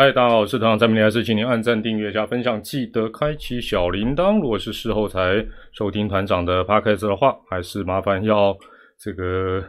[0.00, 4.40] 嗨，大家好，我是团长张明丽，还是请您按赞、订阅加分享，记得开启小铃铛。
[4.40, 8.56] 如果是事后才收听团长的 podcast 的话，还是麻烦要
[8.98, 9.62] 这个，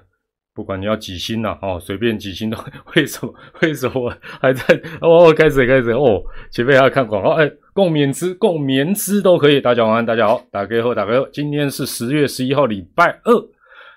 [0.56, 2.58] 不管你要几星呐，哦，随便几星都。
[2.96, 3.34] 为什么？
[3.62, 4.10] 为什么
[4.40, 4.82] 还在？
[5.02, 9.60] 哦，开始开始哦，前面还要看广告，哎，共勉之，共勉之都可以。
[9.60, 13.34] 大家晚安，大家好，打开后打开后，今天是十月十一号，礼拜二。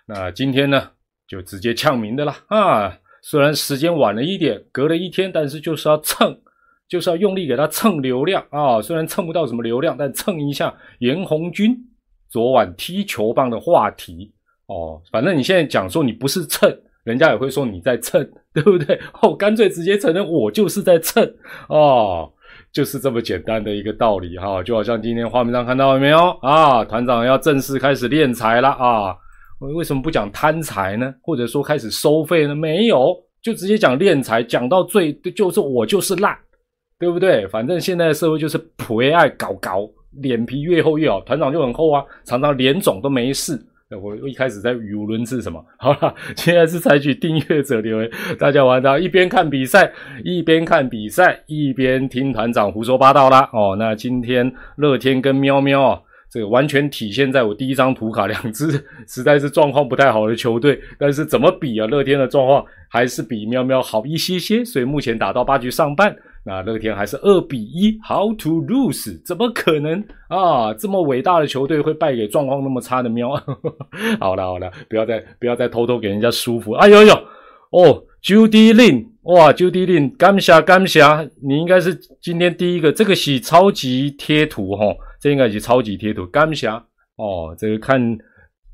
[0.08, 0.90] 那今天呢，
[1.28, 2.98] 就直接呛名的啦啊！
[3.26, 6.38] 虽然时间晚了一点，隔了一天，但是就是要蹭，
[6.86, 8.82] 就是要用力给他蹭流量啊！
[8.82, 11.74] 虽然蹭不到什么流量，但蹭一下严红军
[12.28, 14.30] 昨晚踢球棒的话题
[14.66, 15.00] 哦。
[15.10, 16.70] 反正你现在讲说你不是蹭，
[17.02, 19.00] 人家也会说你在蹭，对不对？
[19.22, 21.26] 哦，干脆直接承认我就是在蹭
[21.70, 22.30] 哦，
[22.74, 24.62] 就是这么简单的一个道理哈。
[24.62, 26.84] 就好像今天画面上看到了没有啊？
[26.84, 29.16] 团长要正式开始练财了啊！
[29.60, 31.14] 为什么不讲贪财呢？
[31.22, 32.54] 或者说开始收费呢？
[32.54, 36.36] 没有，就直接讲敛财，讲到最就是我就是烂，
[36.98, 37.46] 对不对？
[37.48, 39.88] 反正现在的社会就是普爱搞搞，
[40.20, 41.20] 脸皮越厚越好。
[41.20, 43.58] 团长就很厚啊，常常脸肿都没事。
[44.02, 45.64] 我一开始在语无伦次什么？
[45.78, 49.92] 好了，现在是采取订阅者留言，大家玩到一边看比赛，
[50.24, 53.48] 一边看比赛，一边听团长胡说八道啦。
[53.52, 56.00] 哦，那今天乐天跟喵喵啊。
[56.34, 61.86] 这个完全体现在我第一张图卡，两支 实在是状况不太好的球队，但是怎么比啊？
[61.86, 69.24] 乐天的状况还是比喵喵好一些些，所以目前打到八局上半，那乐天还是二比一，How to lose？
[69.24, 70.74] 怎么可能啊？
[70.74, 73.30] 这么伟大的球队会败给状况那么差的喵？
[74.18, 76.72] 好了好了，不要再不要再偷偷给人家舒服。
[76.72, 77.14] 哎呦呦，
[77.70, 81.00] 哦，Judy Lin，哇，Judy Lin，感谢感谢，
[81.46, 84.86] 你应该是今天第一个，这个是超级贴图哈。
[85.24, 86.74] 这应该是超级贴图，干霞
[87.16, 87.98] 哦，这个看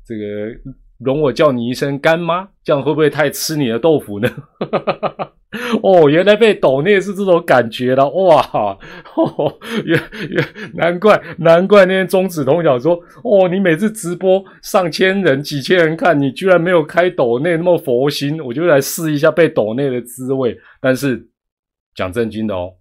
[0.05, 0.51] 这个
[0.99, 4.29] 容我叫你一声干妈，这样会不会太吃你的豆腐呢？
[5.81, 8.77] 哦，原来被抖内是这种感觉了，哇！
[9.85, 9.97] 原
[10.29, 20.57] 原难怪难怪那天中子通讲说，哦，你每次直播上千人、几千人看，你居然没有开抖内那么佛心，我就来试一下被抖内的滋味。
[20.81, 21.29] 但是
[21.95, 22.73] 讲正经的哦。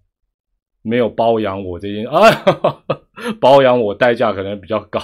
[0.82, 2.20] 没有包养我这件啊，
[3.38, 5.00] 包养我代价可能比较高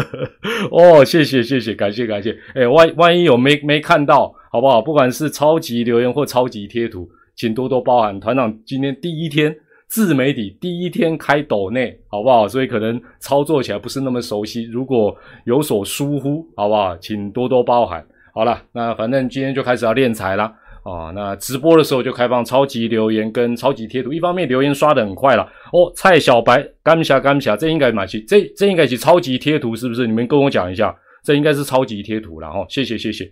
[0.72, 1.04] 哦。
[1.04, 2.36] 谢谢谢谢，感谢感谢。
[2.54, 4.80] 哎，万万一有没没看到，好不好？
[4.80, 8.18] 不管是超级留言或超级贴图，请多多包涵。
[8.18, 9.54] 团长今天第一天
[9.86, 12.48] 自媒体第一天开抖内，好不好？
[12.48, 16.96] 所以可能操作起来不是那么熟悉，如果有所疏忽，好不好？
[16.96, 18.02] 请多多包涵。
[18.34, 20.50] 好了，那反正今天就开始要练财了。
[20.82, 25.92] 啊，那直播的时候就开放超级留言跟超级贴图，一方面留言刷的很快了哦。
[25.94, 30.08] 蔡小白，干霞干霞，这应该买起，这这应该是超级贴图是不是？
[30.08, 32.66] 你们跟我讲一下，这应该是超级贴图了哈。
[32.68, 33.24] 谢谢谢谢。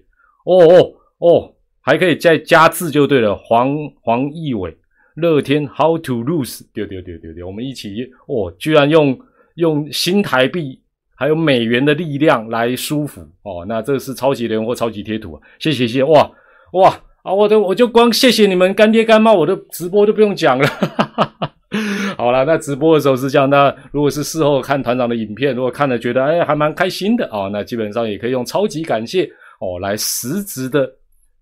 [0.45, 3.35] 哦哦哦，还可以再加字就对了。
[3.35, 4.77] 黄黄义伟，
[5.17, 6.63] 乐天 How to lose？
[6.73, 9.19] 丢丢丢丢丢，我们一起哦，居然用
[9.57, 10.81] 用新台币
[11.17, 13.65] 还有美元的力量来舒服哦。
[13.67, 16.31] 那这是超级留言或超级贴图，谢谢谢谢哇
[16.75, 16.97] 哇。
[17.23, 20.67] 啊，我的我就光谢谢你们干爹干妈，我的直播就不用讲了。
[22.17, 29.25] 好了，那直播的时候是这样，那如果是事后看团长的影片，如果看了觉得哎还蛮开心的啊，那基本上也可以用超级感谢
[29.61, 30.91] 哦来实质的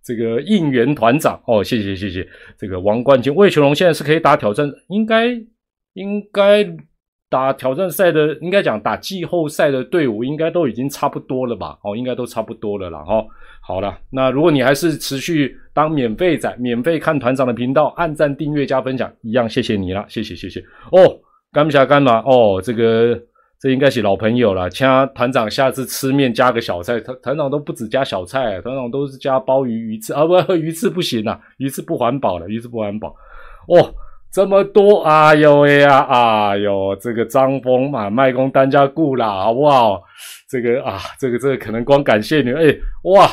[0.05, 2.27] 这个应援团长哦，谢谢谢谢
[2.59, 5.29] 这个王冠军魏球龙现在是可以打挑战，应该
[5.95, 6.65] 应该
[7.31, 11.79] 打挑战赛的，应该讲打季后赛的队伍应该都已经差不多了吧？
[11.83, 13.25] 哦，应该都差不多了啦哈。
[13.61, 21.19] 好了，那如果你还是持续当免费仔，免费看团长的频道，按赞、订阅、加分享，一样谢谢你了，谢谢谢谢哦。
[21.53, 22.23] 干不下干嘛？
[22.25, 23.21] 哦，这个
[23.61, 33.09] 这应该是老朋友了，请团长下次吃面加个小菜，团团长都不止加小菜，团长都是加鲍鱼鱼翅啊，不鱼翅不行啊，鱼翅不环保了，鱼翅不环保。
[33.67, 33.93] 哦，
[34.33, 40.03] 这么多，哎呦喂呀，哎呦，这个张峰嘛，卖公单家顾啦，好不好？
[40.49, 43.31] 这个啊，这个这个可能光感谢你，哎，哇。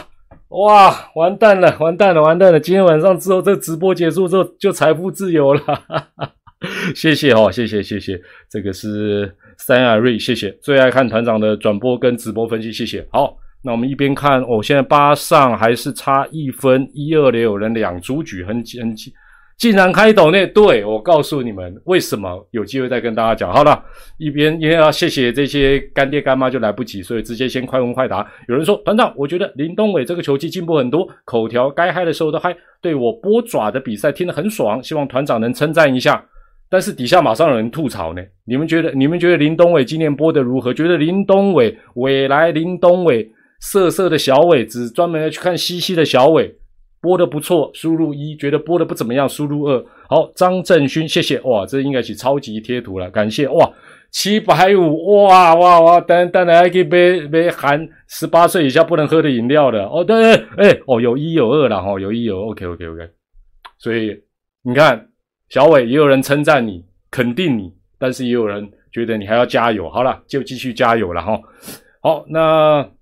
[0.50, 2.59] 哇，完蛋了，完蛋了，完蛋了！
[2.59, 5.62] 今天晚上之后，这直播结束之后就财富自由了。
[6.95, 8.18] 谢谢哦，谢谢谢谢，
[8.50, 13.06] 这个是三亚瑞，谢谢，最爱看团长的转播跟直播分析，谢谢。
[13.12, 18.95] 好，那我们一边看，哦，现在八上还是差一分，一二垒有人两出局，很很
[19.57, 23.54] 竟然开抖内，对我告诉你们为什么有机会再跟大家讲。
[23.54, 23.81] 好了，
[24.18, 28.25] 一边因为要谢谢这些干爹干妈就来不及，所以直接先快问快答。
[28.50, 36.24] 有人说团长，我觉得林东伟这个球技进步很多，口条该嗨的时候都嗨，对我波爪的比赛听得很爽，希望团长能称赞一下。
[36.69, 40.74] 但是底下马上有人吐槽呢，你们觉得你们觉得林东伟今年播的如何？
[40.74, 43.31] 觉得林东伟伟来林东伟
[43.62, 46.54] 色色的小伟，只专门要去看西西的小伟。
[47.06, 49.86] 播的不错，输入一；觉得播的不怎么样，输入二。
[50.10, 53.72] 好，张振勋，谢谢哇，这应该是超级贴图了，感谢哇，
[54.10, 63.08] 七百五哇哇哇，等等还可以杯杯含十八岁以下不能喝的饮料的哦，对，哎哦，有一有二了哈，有一有，OK OK OK，
[63.78, 64.19] 所以
[64.63, 65.10] 你看
[65.50, 71.40] 小伟也有人称赞你，肯定你，但是也有人觉得你还要加油，好了，就继续加油了哈。
[72.01, 72.94] 好，那。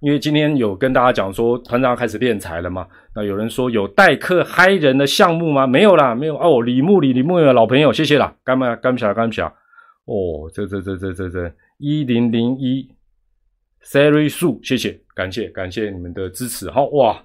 [0.00, 5.66] 因为今天有跟大家讲说团长开始练财了嘛，那有人说有代客嗨人的项目吗？
[5.66, 6.62] 没有啦，没有哦。
[6.62, 9.46] 李木李李木的老朋友，谢谢啦，干嘛干不起来干不起来
[10.06, 12.88] 哦，这这这这这这一零零一
[13.84, 16.70] Siri 数，谢谢，感谢感谢你们的支持。
[16.70, 17.22] 好哇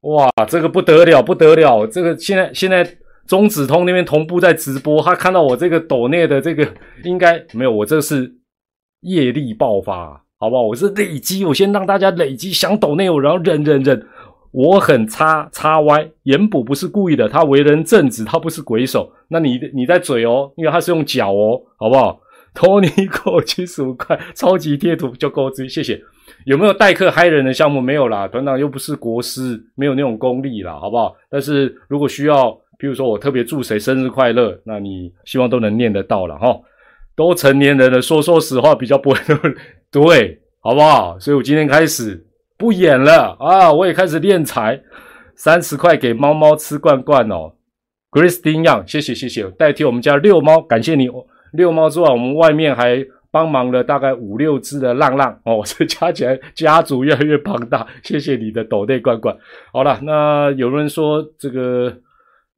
[0.00, 2.96] 哇，这个不得了不得了，这个现在现在
[3.26, 6.66] 中子通那边同步在直播，他看到我这个抖内的这个
[7.04, 8.34] 应该没有，我这是
[9.00, 10.24] 业力爆发。
[10.40, 10.62] 好不好？
[10.62, 14.06] 我是累积，我先让大家累积想抖内容，然后忍忍忍。
[14.52, 19.12] 我很叉叉歪，严补不是故意的，他为人正直，他不是鬼手。
[19.28, 22.20] 那你你在嘴哦，因为他是用脚哦，好不好？
[22.54, 26.00] 托尼狗七十五块，超级贴图就够追，谢谢。
[26.46, 27.80] 有没有代课嗨人的项目？
[27.80, 31.14] 没有啦，团长又不是国师，没有那种功力啦，好不好？
[31.28, 36.58] 但是如果需要，比如说我特别祝谁生日快乐，那你希望都能念得到了哈。
[37.18, 39.52] 都成年人了，说说实话比较不会那么。
[39.90, 41.18] 对，好不好？
[41.18, 42.24] 所以我今天开始
[42.56, 43.72] 不演了啊！
[43.72, 44.80] 我也开始练财，
[45.34, 47.54] 三十块给猫猫吃罐罐哦。
[48.12, 51.08] Christine Young，谢谢谢谢，代替我们家遛猫，感谢你
[51.52, 59.36] 遛猫之外，我们外面还帮忙了大概五六只的浪浪哦， 这加起来家族越来越庞大，谢谢你的斗内罐罐。
[59.72, 61.92] 好了，那有人说这个。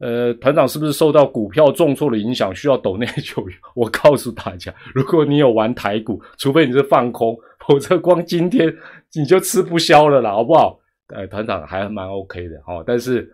[0.01, 3.45] 呃，团长是不是受到股票重挫的影响，需要抖内球？
[3.77, 7.37] 我告诉大家，如果你有玩台股，除非你是放空，
[7.69, 8.75] 否则光今天
[9.15, 10.81] 你就吃不消了啦，好不好？
[11.15, 12.83] 呃，团长还蛮 OK 的哦。
[12.87, 13.31] 但是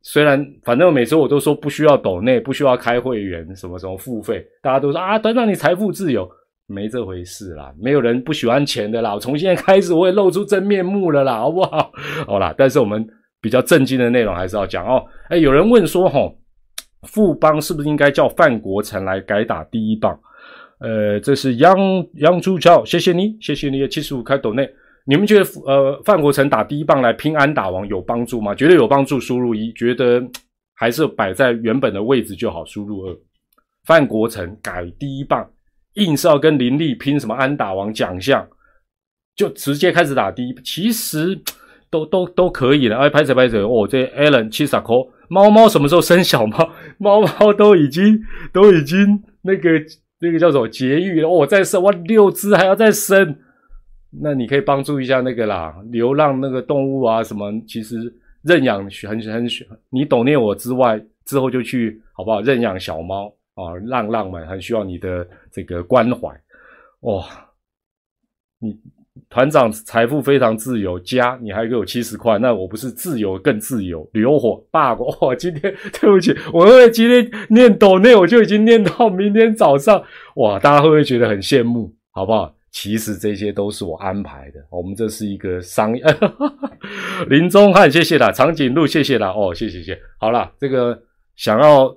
[0.00, 6.26] 虽然反正每次我都说不需要抖内，不需要开会员，什么什么付费，大家都说啊，团长你财富自由，
[6.66, 9.18] 没这回事啦，没有人不喜欢钱的啦。
[9.18, 11.92] 从现在开始，我也露出真面目了啦，好不好？
[12.26, 13.06] 好啦，但是我们。
[13.44, 15.04] 比较震惊的内容还是要讲哦。
[15.28, 16.34] 哎，有人问说，吼，
[17.02, 20.18] 富邦是不是应该叫范国成来改打第一棒？
[20.78, 21.76] 呃，这是央
[22.14, 24.66] 央朱桥，谢谢你，谢谢你的七十五开斗内。
[25.04, 28.54] 你们觉得呃范国成打第一棒来拼安打王有帮助吗？
[28.54, 29.20] 绝对有帮助。
[29.20, 30.22] 输入一，觉得
[30.74, 32.64] 还是摆在原本的位置就好。
[32.64, 33.14] 输入二，
[33.84, 35.46] 范国成改第一棒，
[35.96, 38.48] 硬是要跟林立拼什么安打王奖项，
[39.36, 40.54] 就直接开始打第一。
[40.64, 41.38] 其实。
[41.94, 46.72] 都都都可以了，哎，拍着拍着，哦，这 Allen 七十颗猫猫什么时候生小猫？
[46.98, 48.20] 猫猫都已经
[48.52, 49.70] 都已经那个
[50.18, 53.36] 那个叫什么节育了，哦，再生哇六只还要再生，
[54.22, 58.12] 那你可以帮助一下那个啦，流浪那个动物啊什么，其实
[58.42, 59.46] 认养很很
[59.90, 62.40] 你懂念我之外，之后就去好不好？
[62.40, 66.28] 认养小猫啊，浪浪们很需要你的这个关怀，
[67.02, 67.24] 哇，
[68.58, 68.76] 你。
[69.30, 74.08] 团长财富非常自由，加你还给我七十块，那我不是自由更自由？
[74.12, 75.34] 流火罢过哇！
[75.34, 80.02] 今天对不起，我因为今天念抖内，我就已经念到明天早上
[80.36, 80.58] 哇！
[80.58, 81.92] 大家会不会觉得很羡慕？
[82.10, 82.52] 好不好？
[82.72, 84.58] 其实这些都是我安排的。
[84.68, 86.02] 我们这是一个商业。
[87.30, 89.28] 林中汉，谢谢啦，长颈鹿，谢谢啦。
[89.28, 89.96] 哦，谢谢谢。
[90.18, 91.00] 好了，这个
[91.36, 91.96] 想要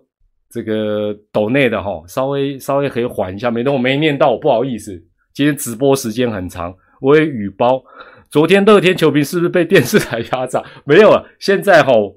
[0.51, 4.91] 这个抖内的哈，稍微稍微可以缓一下，没等我没念到，不好意思，
[5.33, 6.71] 今天直播时间很长。
[6.99, 7.83] 我也雨包，
[8.29, 10.63] 昨天乐天球评是不是被电视台压榨？
[10.85, 12.15] 没有了，现在吼，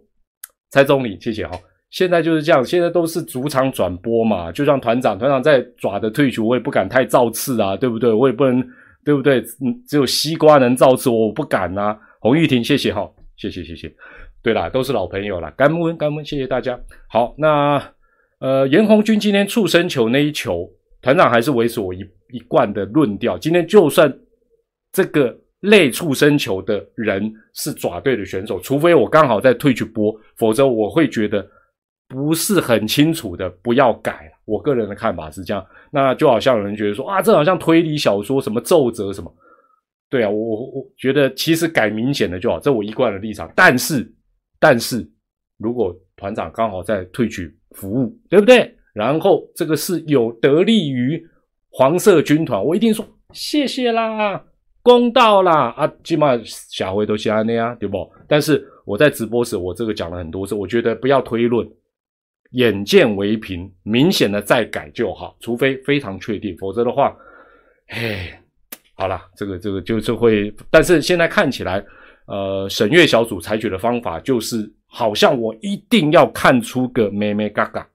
[0.70, 1.58] 蔡总理，谢谢哈。
[1.90, 8.12] 现在就是这样，现在都是主场转播嘛，就像团长，团长在爪的退出，我也不敢太造次啊，对不对？
[8.12, 8.64] 我也不能，
[9.04, 9.40] 对不对？
[9.60, 11.98] 嗯，只有西瓜能造次，我不敢呐。
[12.20, 13.92] 洪玉婷，谢谢哈，谢谢谢谢。
[14.40, 16.78] 对啦，都是老朋友啦，干温干温，谢谢大家。
[17.08, 17.82] 好，那
[18.38, 20.70] 呃，严红军今天触身球那一球，
[21.02, 21.98] 团长还是维持我一
[22.30, 24.16] 一贯的论调，今天就算。
[24.92, 31.46] 这个类畜生球的人是爪队的选手，除非我刚好在退去播，否则我会觉得
[32.08, 39.32] 不是很清楚的，不要改我个人的看法是这样，那就好像有人觉得说啊，这好像推理小说什么奏折什么，
[40.08, 43.52] 对啊，我我觉得其实改明显的就好，这我一贯的立场。
[43.54, 44.12] 但是
[44.58, 45.08] 但是
[45.58, 48.74] 如果团长刚好在退去服务，对不对？
[48.92, 51.24] 然后这个是有得利于
[51.70, 54.44] 黄色军团，我一定说谢谢啦。
[54.82, 58.10] 公道啦啊，起码下回都是安那样，对不？
[58.26, 61.68] 但是我在直播时，我这个讲了很多次，我觉得不要推论，
[62.52, 67.14] 眼见为凭，明显的再改就好，除非非常确定，否则的话，
[67.88, 68.40] 哎，
[68.94, 71.84] 好了，这个这个就是会，但是现在看起来，
[72.26, 77.86] 呃，审阅小组采取的方法就是好像我一定要看出个咩咩嘎嘎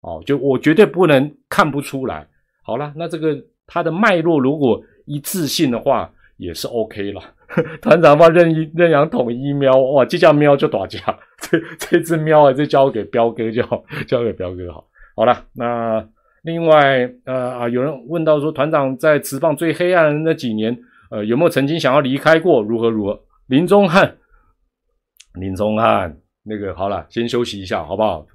[0.00, 2.26] 哦，就我绝对不能看不出来。
[2.62, 7.20] 好了，那这个它的脉络如果一致性的话，也是 OK 了。
[7.80, 10.98] 团长把任一任阳统一喵，哇，这叫喵就打架，
[11.38, 14.84] 这这只喵啊，就交给彪哥就好， 交给彪哥好。
[15.14, 16.04] 好了，那
[16.42, 20.76] 另外呃啊，有人问到说，团长在职棒最黑暗的那几年，
[21.10, 22.60] 呃，有没有曾经想要离开过？
[22.62, 23.20] 如何如何？
[23.46, 24.16] 林中汉，
[25.34, 28.26] 林中汉，那个好了，先休息一下好不好？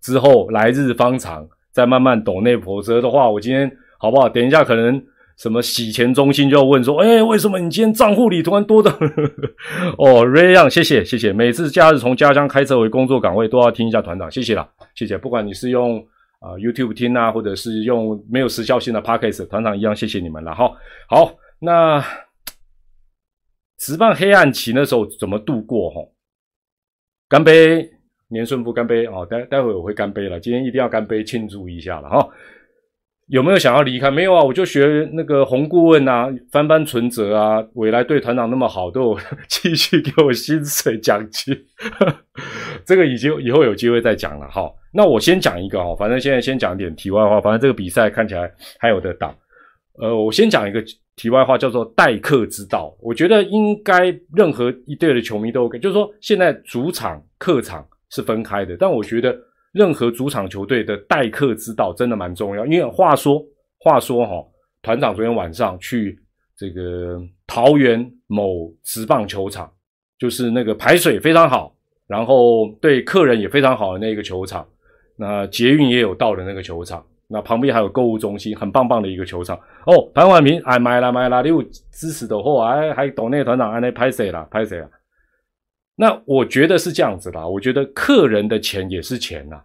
[0.00, 4.28] 之后来日方长，再慢慢抖内婆折的话，我今天好不好？
[4.28, 5.00] 等一下可能。
[5.36, 8.90] 什么洗钱中心就要问说，哎，为什么你今天账户里突然多的？
[9.98, 11.30] 哦，Ray Young，谢谢谢谢。
[11.32, 15.18] 每次假日从家乡开车回工作岗位，都要听一下团长，谢谢啦，谢谢。
[15.18, 15.98] 不管你是用
[16.40, 20.70] 啊 YouTube 听啊，或者是用没有时效性的 Podcast，团长一样谢谢你们了哈。
[21.08, 22.02] 好，那
[23.78, 25.90] 直棒黑暗期那时候怎么度过？
[25.90, 26.00] 哈，
[27.28, 27.86] 干杯，
[28.28, 29.26] 年顺不干杯哦。
[29.28, 32.26] 待待会我会干杯了，今天一定要干杯庆祝一下了哈。
[33.28, 34.08] 有没有想要离开？
[34.08, 39.18] 没有啊，我就学那个洪顾问啊，翻翻存折啊，未来对团长那么好，都有
[39.48, 41.52] 继续给我薪水奖金。
[42.86, 44.72] 这个已经以后有机会再讲了哈。
[44.92, 47.40] 那我先讲一个哈，反正现在先讲点题外话。
[47.40, 49.34] 反正这个比赛看起来还有的打。
[50.00, 50.80] 呃，我先讲一个
[51.16, 52.96] 题外话，叫做待客之道。
[53.00, 59.36] 我觉得应该任何一队的球迷都 OK，就是说现在主场、客场是分开的，但我觉得。
[59.76, 63.44] 任何主场球队的待客之道真的蛮重要，因为话说
[63.78, 64.42] 话说哈，
[64.80, 66.18] 团长昨天晚上去
[66.56, 69.70] 这个桃园某职棒球场，
[70.18, 71.74] 就是那个排水非常好，
[72.06, 74.66] 然后对客人也非常好的那个球场，
[75.14, 79.54] 那捷运也有到的那个球场，那旁边还有购物中心，很棒棒的一个球场
[79.84, 80.10] 哦。
[80.14, 84.88] 潘婉平，哎买了买了，你有支持的货，哎还懂那个团长，哎那拍谁了拍谁了？
[85.98, 89.58] 那我觉得是这样子啦，我觉得客人的钱也是钱呐。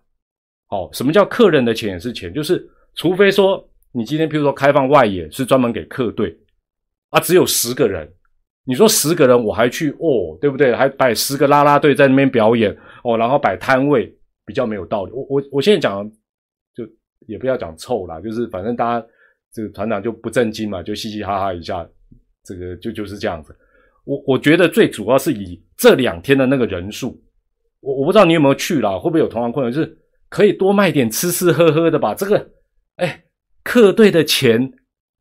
[0.68, 2.34] 好，什么叫客人的钱也是钱？
[2.34, 6.34] 就是除非说你今天譬如说开放外野是专门给客队
[7.10, 8.10] 啊，只有十个人，
[8.64, 10.74] 你说十个人我还去哦，对不对？
[10.74, 12.74] 还摆十个啦啦队在那边表演
[13.04, 15.12] 哦，然后摆摊位比较没有道理。
[15.12, 16.10] 我我我现在讲
[16.74, 16.88] 就
[17.28, 19.06] 也不要讲臭啦，就是反正大家
[19.52, 21.86] 这个团长就不正经嘛，就嘻嘻哈哈一下，
[22.46, 23.54] 这个就就是这样子。
[24.04, 27.22] 我我觉得最主要是以这两天的那个人数，
[27.82, 29.72] 我我不知道你有没有去啦，会不会有同样困难？
[29.72, 32.16] 就是可以多卖点吃吃喝喝的吧。
[32.16, 32.50] 这个，
[32.96, 33.24] 哎，
[33.64, 34.72] 客队的钱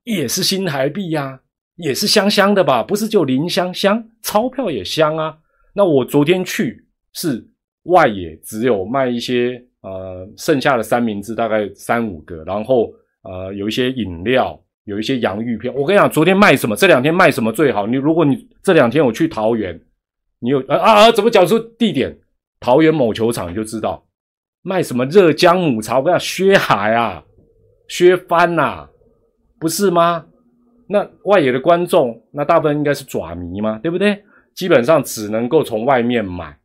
[0.05, 1.41] 也是新台币呀，
[1.77, 2.83] 也是香香的吧？
[2.83, 5.37] 不是就零香香，钞票也香啊。
[5.75, 7.47] 那我昨天去是
[7.85, 12.91] 外野，只有卖一些呃剩下的三明治，大概三五个，然后
[13.23, 14.59] 呃有一些饮料。
[14.85, 16.75] 有一些洋芋片，我跟你讲，昨天卖什么？
[16.75, 17.87] 这两天卖什么最好？
[17.87, 19.79] 你如果你这两天我去桃园，
[20.41, 21.13] 你有啊啊？
[21.13, 22.19] 怎么讲出地点？
[22.59, 24.05] 桃园某球场你就知道
[24.63, 25.99] 卖什么热姜母茶。
[25.99, 27.23] 我跟你讲，薛海啊，
[27.89, 28.89] 薛帆呐，
[29.59, 30.27] 不是吗？
[30.89, 34.23] 那外野的观众，那大部分应该是爪迷嘛，对不对？
[34.55, 36.59] 基本上只能够从外面买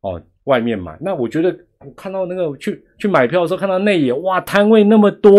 [0.00, 0.96] 哦，外面买。
[1.00, 5.32] 那我觉得我看到那个去去买票的时候，看到内野哇，摊位那么多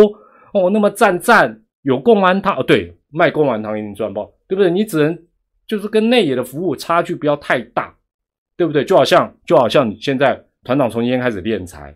[0.53, 1.61] 哦，那么赞赞。
[1.83, 4.69] 有贡丸汤哦，对，卖贡丸汤一定赚爆，对不对？
[4.69, 5.17] 你只能
[5.65, 7.95] 就是跟内野的服务差距不要太大，
[8.55, 8.83] 对不对？
[8.83, 11.95] 就好像就好像你现在团长从今天开始练财，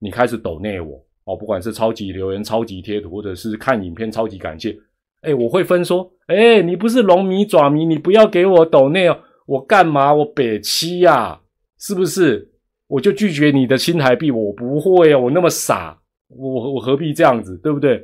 [0.00, 4.76] 你开始抖内我哦，不管是超级留言、超级贴图，或者是看影片超级感谢，
[5.20, 10.12] 哎，我会分说，哎，你不是龙迷爪迷，你不要给我抖内哦，我干嘛？
[10.14, 11.40] 我北七呀，
[11.78, 12.50] 是不是？
[12.86, 18.02] 我就拒绝你的新台币，我不会啊，我那么傻，我我何必这样子，对不对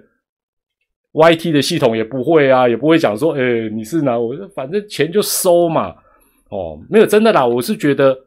[1.15, 4.19] ？Y T 的系统也不会啊，也不会讲说，哎，你是哪？
[4.19, 5.95] 我就反正钱就收嘛。
[6.51, 7.47] 哦，没有真的啦。
[7.47, 8.19] 我是觉得，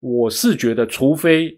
[0.00, 1.54] 我是觉得，除非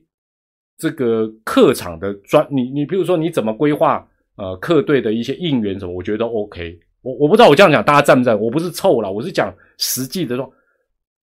[0.76, 4.04] 这个客场的专，你你比如说你怎么规划
[4.36, 6.76] 呃客队的一些应援什么，我觉得 OK。
[7.02, 8.36] 我我不知道我这样讲大家赞不赞？
[8.38, 10.52] 我不是臭了，我是讲实际的说，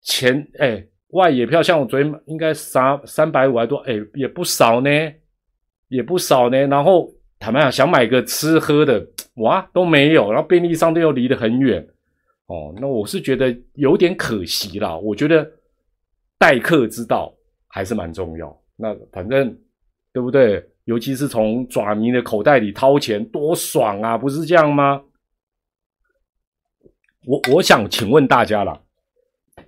[0.01, 4.89] 钱哎外野票像我昨天应该三三百五还多，哎也不少呢，
[5.89, 6.57] 也不少呢。
[6.67, 7.13] 然后。
[7.41, 9.03] 坦白讲，想买个吃喝的，
[9.37, 11.85] 哇都没有，然后便利商店又离得很远，
[12.45, 14.95] 哦，那我是觉得有点可惜啦。
[14.95, 15.51] 我觉得
[16.37, 17.33] 待客之道
[17.67, 18.55] 还是蛮重要。
[18.77, 19.57] 那反正
[20.13, 20.63] 对不对？
[20.85, 24.17] 尤其是从爪迷的口袋里掏钱，多爽啊！
[24.17, 25.01] 不是这样吗？
[27.25, 28.79] 我我想请问大家了，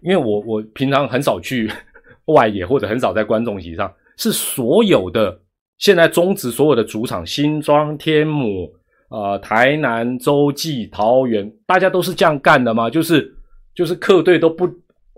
[0.02, 1.72] 因为我我平常很少去
[2.26, 5.40] 外野，或者很少在观众席上，是所有的。
[5.78, 8.74] 现在终止所有的主场，新庄、天母、
[9.10, 12.90] 呃、台南、洲际、桃园，大家都是这样干的吗？
[12.90, 13.36] 就是
[13.76, 14.70] 就是客队都不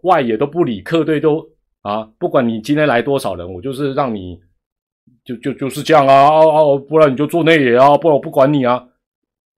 [0.04, 1.48] 外野都不理，客队都
[1.82, 4.40] 啊，不管你今天来多少人，我就是让你
[5.24, 8.88] 就就就是这样啊啊啊，不然你就做内野啊，不然我不管你啊，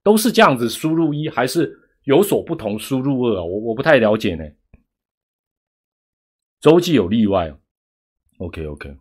[0.04, 1.72] 都是这样子输入一还是
[2.04, 3.44] 有所不同输入二啊？
[3.44, 4.44] 我我不太了解呢。
[6.60, 7.54] 周记有例外。
[8.40, 8.98] OK OK。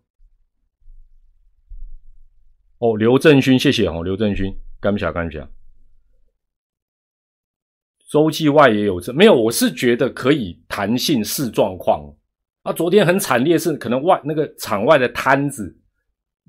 [2.79, 5.49] 哦，刘正勋，谢谢哦，刘正勋，干不下干不下。
[8.11, 9.35] 周记外也有这没有？
[9.35, 12.15] 我是觉得可以弹性视状况。
[12.63, 15.77] 啊，昨天很惨烈，是可能外那个场外的摊子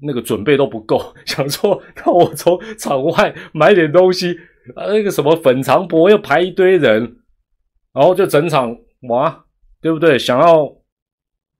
[0.01, 4.33] 那个准备都不够， 想说那我从场外买点东西
[4.75, 7.17] 啊，那个什么粉肠博又排一堆人，
[7.93, 8.75] 然后就整场
[9.09, 9.45] 哇，
[9.81, 10.17] 对不对？
[10.19, 10.67] 想要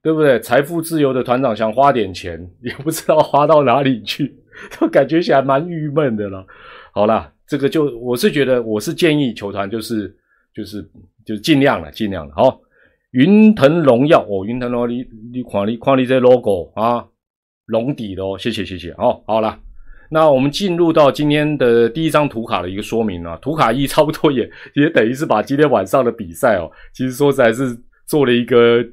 [0.02, 0.40] 对不对？
[0.40, 4.44] 财富自由的团长想花点钱，也不知道花到哪里去，
[4.92, 6.46] 感觉起来蛮郁闷的了。
[6.92, 10.16] 好了，这个就我是觉得，我是建议球团就是
[10.54, 10.82] 就是
[11.26, 12.62] 就是尽量了，尽量了，好。
[13.12, 14.98] 云腾荣耀哦，云腾荣耀，你
[15.32, 17.04] 你看你看你这 logo 啊，
[17.66, 19.58] 龙底的哦，谢谢谢谢哦，好了，
[20.12, 28.86] 那我们进入到今天的第一张图卡的一个说明啊，图卡一差不多也也等于是把今天晚上的比赛哦，其实说实在是做了一个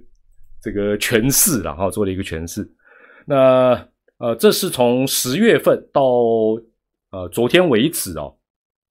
[0.62, 2.66] 这个诠释然后做了一个诠释。
[3.26, 3.74] 那
[4.24, 6.02] 呃，这是从十月份到
[7.10, 8.34] 呃昨天为止哦，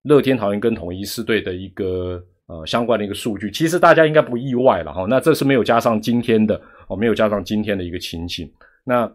[0.03, 2.23] 乐天桃园跟统一狮队的一个。
[2.45, 5.05] 呃，相关的一个数据，其实大家应该不意外了哈。
[5.07, 8.51] 那这是没有加上今天的哦，没有加上今天的一个情形。
[8.83, 9.09] 那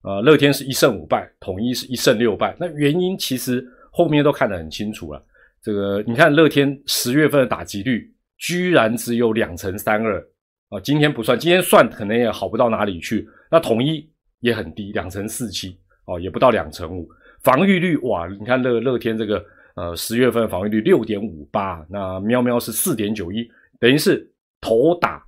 [0.00, 2.56] 呃，乐天是一胜五败，统一是一胜六败。
[2.58, 5.22] 那原因其实后面都看得很清楚了。
[5.62, 10.18] 这个你看，乐天十月份的打击率居然只有两成三二
[10.70, 13.28] 啊，今天不算，今天算可能也好不到哪里去。
[13.50, 14.10] 那统一
[14.42, 17.08] 也很低，两成四七哦，也不到两成五。
[17.42, 19.42] 防御率哇，你看乐乐天这个。
[19.74, 23.50] 呃，十月份防御率六点五八，那喵喵是四点九一，
[23.80, 25.24] 等于是头打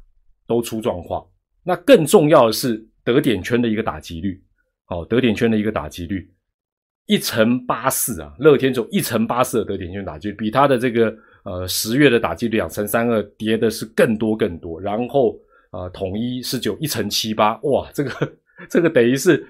[0.47, 1.27] 都出状况。
[1.63, 4.39] 那更重要的是得点圈的一个打击率，
[4.89, 6.31] 哦，得点圈的一个打击率
[7.07, 14.79] 一乘八四啊，乐天就一乘八四的得点圈打击，比他的这个呃十月的打击率两乘三二跌的是更多更多。
[14.79, 15.35] 然后
[15.71, 18.11] 呃，统一是九一乘七八，哇，这个
[18.69, 19.47] 这个等于是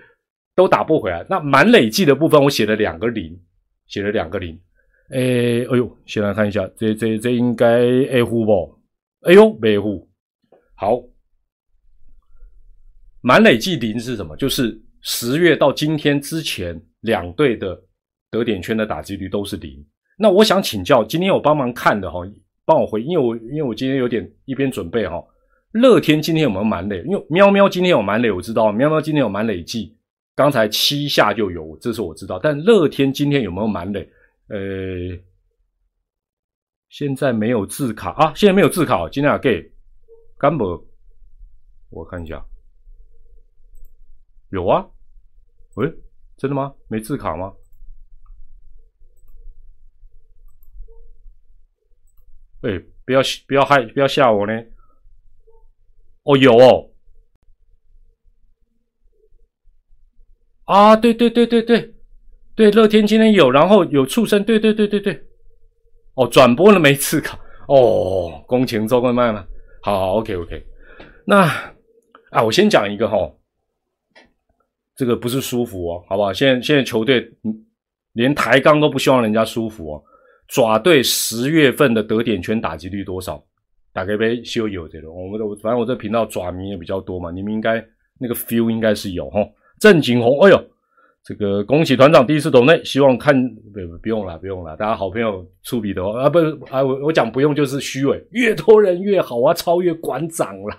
[0.54, 1.24] 都打不回来。
[1.28, 3.38] 那满累计的部分我写了两个零，
[3.86, 4.58] 写了两个零。
[5.10, 8.78] 诶，哎呦，先来看一下，这这这应该 A 户不？
[9.22, 10.08] 哎呦，没户。
[10.76, 11.00] 好，
[13.20, 14.34] 满累计零是什么？
[14.36, 17.78] 就是十月到今天之前两队的
[18.30, 19.84] 得点圈的打击率都是零。
[20.16, 22.20] 那我想请教，今天我帮忙看的哈，
[22.64, 25.22] 帮我回，因为我因为我今天有点一边准备哈。
[25.74, 27.02] 乐天今天有没有满累？
[27.02, 29.96] 因为喵喵今天有满累，我知道喵喵今天有满累计，
[30.36, 32.38] 刚才七下就有，这是我知道。
[32.38, 34.08] 但乐天今天有没有满累？
[34.46, 34.56] 呃，
[36.90, 38.32] 现在没有字卡啊！
[38.36, 39.68] 现在没有字卡，今天要给
[40.38, 40.64] 干不？
[41.90, 42.44] 我看一下，
[44.50, 44.86] 有啊？
[45.74, 45.92] 喂，
[46.36, 46.72] 真的吗？
[46.86, 47.52] 没字卡吗？
[52.62, 54.52] 哎，不要不要害，不要吓我呢！
[56.24, 56.90] 哦，有哦！
[60.64, 61.94] 啊，对对对对对。
[62.56, 65.20] 对，乐天今天有，然后有畜生，对对对对对，
[66.14, 69.44] 哦，转播了没次卡，哦，工钱做快卖吗？
[69.82, 70.64] 好好，OK OK，
[71.26, 71.40] 那
[72.30, 73.28] 啊，我先讲一个哈，
[74.94, 76.32] 这个不是舒服哦，好不好？
[76.32, 77.28] 现在现在球队
[78.12, 80.04] 连抬杠都不希望人家舒服哦。
[80.46, 83.44] 爪队十月份的得点圈打击率多少？
[83.94, 87.82] 打开杯修有这种，我们的反正我这频道爪迷也比较多嘛，你们应该
[88.18, 89.38] 那个 feel 应该是有哈。
[89.78, 90.62] 郑景宏，哎呦。
[91.26, 93.34] 这个恭喜团长第一次懂内，希望看
[93.72, 100.76] 不不用了，不用了，大家好朋友出笔的啊，不啊，我我讲不用就是虚伪，越多人越好啊，超越馆长啦。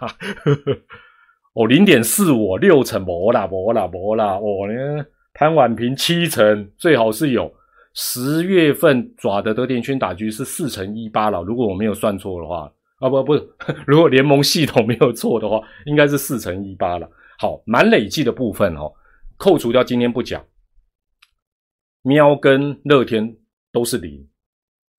[1.57, 7.51] 哦，零点四五六成，没啦，没啦，没啦，哦，呢潘婉平七成，最好是有
[7.95, 13.33] 十月份爪的德田圈打局是四乘一八了，如果我没有算错的话，啊不不，
[13.85, 17.09] 如果联盟系统没有错的话，应该是四乘一八了。
[17.37, 18.91] 好，满累计的部分哦。
[19.37, 20.43] 扣除掉今天不讲，
[22.03, 23.35] 喵跟乐天
[23.71, 24.25] 都是零。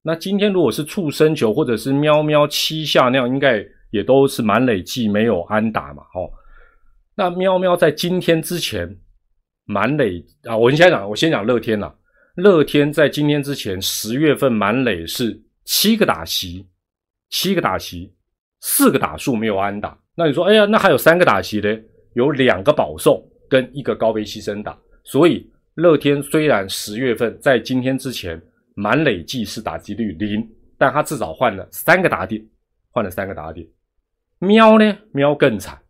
[0.03, 6.03] 那今天如果是畜生球或者是喵喵七下那样，应该也都是满累计没有安打嘛？
[6.13, 6.29] 哦，
[7.15, 8.87] 那喵喵在今天之前
[9.65, 11.93] 满累啊，我先讲，我先讲乐天啦。
[12.35, 16.63] 乐天在今天之前十月份满累是七个打席，
[17.29, 18.13] 七个打席，
[18.61, 19.97] 四个打数没有安打。
[20.15, 21.79] 那你说，哎呀，那还有三个打席呢？
[22.13, 23.23] 有两个保送。
[23.49, 28.37] 跟一个高飞牺牲打，所以乐天虽然十月份在今天之前
[28.75, 30.45] 满累计是打击率零，
[30.77, 32.45] 但他至少换了三个打点，
[32.91, 33.65] 换了三个打点。
[34.39, 34.97] 喵呢？
[35.13, 35.81] 喵更惨，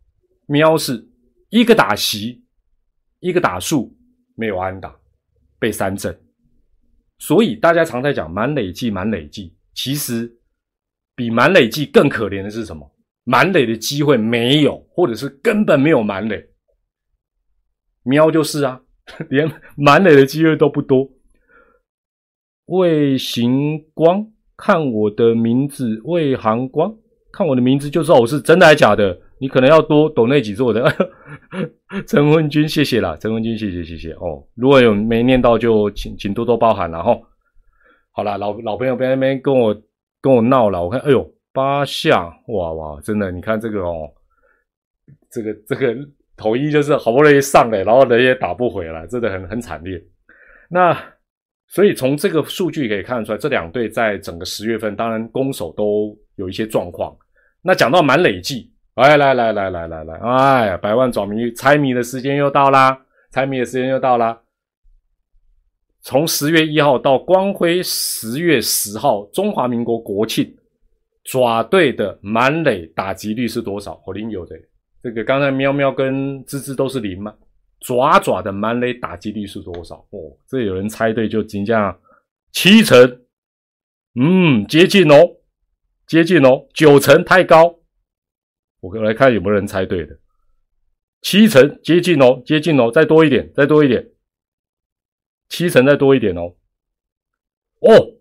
[0.46, 1.04] 喵是
[1.48, 2.44] 一个打席，
[3.18, 3.92] 一个打数
[4.36, 4.96] 没有安打，
[5.58, 6.16] 被三振。
[7.18, 10.32] 所以大家常在讲满垒计，满垒计，其实
[11.18, 12.88] 比满垒计更可怜的是什么？
[13.24, 16.42] 满垒的机会没有，或者是根本没有满垒。
[18.04, 18.80] 喵就是啊，
[19.28, 21.10] 连满垒的机会都不多。
[22.66, 24.24] 魏行光，
[24.56, 26.94] 看我的名字，魏行光，
[27.32, 29.18] 看我的名字就知道我是真的还是假的。
[29.40, 30.84] 你可能要多懂那几座的。
[32.06, 34.46] 陈文君，谢谢啦，陈文君，谢谢谢谢哦。
[34.54, 37.18] 如果有没念到，就请请多多包涵了哈。
[38.12, 39.74] 好啦，老老朋友别那边跟我
[40.20, 44.10] 跟我闹了，我看，哎呦，八下，哇哇，真的，你看这个哦，
[45.30, 45.96] 这个这个
[46.36, 50.02] 头一就是好不容易上来，然后人也打不回来，真的很很惨烈。
[50.68, 50.96] 那
[51.68, 57.16] 所以从这个数据可以看出来，这两队在整个十月份，当然攻守都有一些状况。
[57.62, 58.72] 那讲到满累计。
[58.94, 63.00] 哎来来来来来来，哎，百万爪迷猜谜的时间又到啦！
[63.30, 64.36] 猜谜的时间又到啦！
[66.08, 70.56] 从十月一号到光辉十月十号，中华民国国庆，
[71.22, 74.02] 爪队的满垒打击率是多少？
[74.06, 74.56] 我零有的，
[75.02, 77.34] 这个刚才喵喵跟吱吱都是零吗？
[77.80, 79.96] 爪爪的满垒打击率是多少？
[80.08, 81.94] 哦，这有人猜对就仅降
[82.52, 83.20] 七成，
[84.18, 85.36] 嗯，接近哦，
[86.06, 87.80] 接近哦，九成太高。
[88.80, 90.18] 我来看有没有人猜对的，
[91.20, 94.08] 七成接近哦，接近哦，再多一点，再多一点，
[95.48, 96.54] 七成再多一点哦，
[97.80, 98.16] 哦，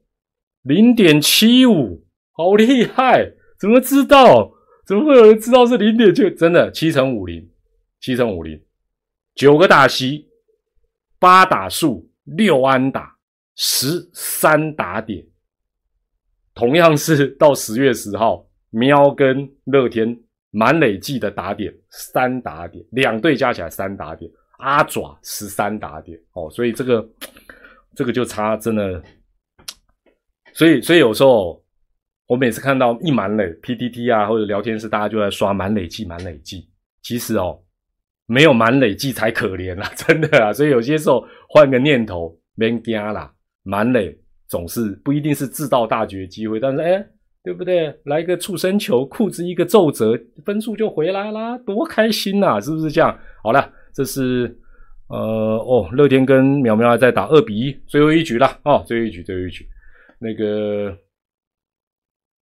[0.64, 3.34] 零点七五，好厉害！
[3.60, 4.52] 怎么知道？
[4.86, 6.30] 怎么会有人知道是零点七？
[6.32, 7.50] 真的，七乘五零，
[8.00, 8.62] 七乘五零，
[9.36, 10.30] 九个打席，
[11.20, 13.18] 八打数，六安打，
[13.56, 15.26] 十三打点，
[16.54, 20.20] 同样是到十月十号，喵跟乐天。
[20.50, 27.08] 满累计的打点三打点，两队加起来三打点，阿爪十三打点哦，所以这个
[27.96, 29.02] 这个就差真的，
[30.54, 31.64] 所以所以有时候
[32.28, 36.70] 我每次看到一满垒 PTT 啊或者聊天室，大家就在刷满累计满累计，
[37.02, 37.60] 其实哦
[38.26, 44.18] 没有满累计才可怜啦， 真的啊，所以有些时候换个念头，别惊啦，满垒
[44.48, 47.06] 总是不一定是自造大局的机会，但是哎。
[47.44, 47.98] 对不对？
[48.04, 52.60] 来个畜生球，裤子一个皱褶，分数就回来啦，多开心呐！
[52.60, 53.18] 是不是这样？
[53.42, 54.56] 好了，这是
[55.10, 59.66] 呃哦，乐天跟苗苗在打二比一，最后一局了哦，最后一局，最后一局。
[60.20, 60.96] 那个，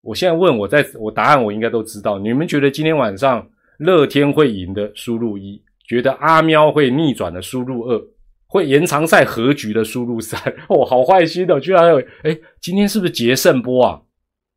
[0.03, 2.19] 我现在问我在我答案，我应该都知道。
[2.19, 8.05] 你们觉得今天晚上乐天会赢的，输入一；觉得阿喵会逆转的，输入二；
[8.49, 10.40] 会延长赛和局的，输入三。
[10.69, 14.03] 哦，好坏心的，居然有哎，今天是不是捷胜波啊？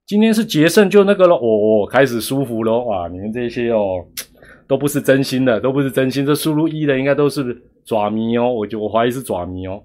[0.08, 3.08] 今天是决胜就那个了，哦，开始舒服了哇！
[3.08, 4.04] 你们这些哦，
[4.68, 6.26] 都不是真心的，都不是真心。
[6.26, 9.84] 这输入一的应该都是爪迷哦，我就我怀疑是爪迷哦。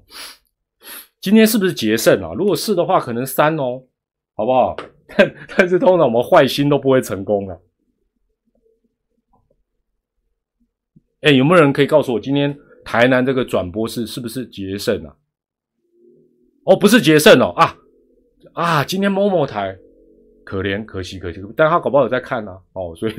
[1.21, 2.33] 今天是不是决胜啊？
[2.35, 3.83] 如果是的话，可能三哦，
[4.35, 4.77] 好不好？
[5.07, 7.61] 但 但是通常我们坏心都不会成功的。
[11.21, 15.15] 哎，有没有人可以告诉我，今天台南这个转播室是不是决胜啊？
[16.65, 17.77] 哦，不是决胜哦啊
[18.55, 18.85] 啊！
[18.85, 19.79] 今天某某台。
[20.45, 23.15] 可怜，可惜，可惜，但他搞不好有在看呢，哦， 所以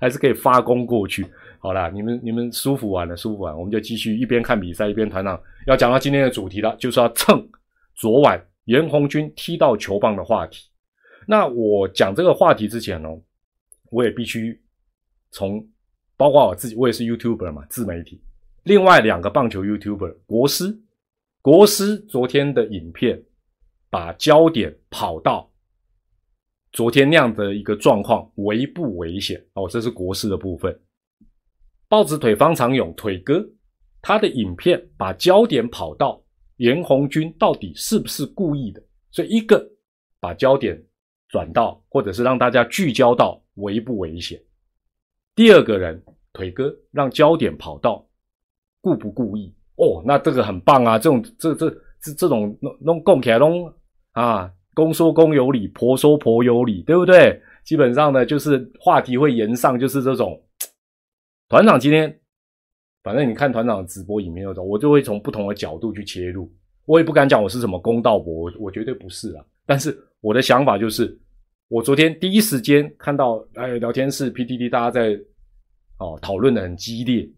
[0.00, 1.26] 还是可以发功过去。
[1.58, 7.46] 好啦，你们你们舒服完了，舒服完，我们就继续一边看比赛一边团长要讲到今天的主题了，就是要蹭
[7.94, 10.70] 昨晚严红军踢到球棒的话题。
[11.26, 13.08] 那我讲这个话题之前呢，
[13.90, 14.58] 我也必须
[15.30, 15.62] 从
[16.16, 18.22] 包括我自己，我也是 YouTuber 嘛，自媒体。
[18.62, 20.78] 另外两个棒球 YouTuber 国师，
[21.42, 23.22] 国师昨天的影片
[23.90, 25.49] 把焦点跑到。
[26.72, 29.44] 昨天那样的一个状况危不危险？
[29.54, 30.78] 哦，这是国师的部分。
[31.88, 33.44] 豹子腿方长勇腿哥
[34.00, 36.22] 他的影片把焦点跑到
[36.56, 38.82] 严红军到底是不是故意的？
[39.10, 39.68] 所以一个
[40.20, 40.80] 把焦点
[41.28, 44.40] 转到，或者是让大家聚焦到危不危险。
[45.34, 46.00] 第二个人
[46.32, 48.08] 腿哥让焦点跑到
[48.80, 49.52] 故不故意？
[49.76, 50.98] 哦，那这个很棒啊！
[50.98, 53.72] 这种这这这这种弄弄共起来弄
[54.12, 54.52] 啊！
[54.80, 57.38] 公说公有理，婆说婆有理，对不对？
[57.64, 60.42] 基本上呢，就是话题会延上，就是这种。
[61.50, 62.18] 团长今天，
[63.02, 66.50] 反正你看团长直播影片那种，我就会从不同的角度去切入。
[66.86, 69.44] 我也不敢讲我是什么公道伯，我我绝对不是啊。
[69.66, 71.14] 但是我的想法就是，
[71.68, 75.20] 我昨天第一时间看到，哎，聊天室 PDD 大家在
[75.98, 77.28] 哦讨论的很激烈。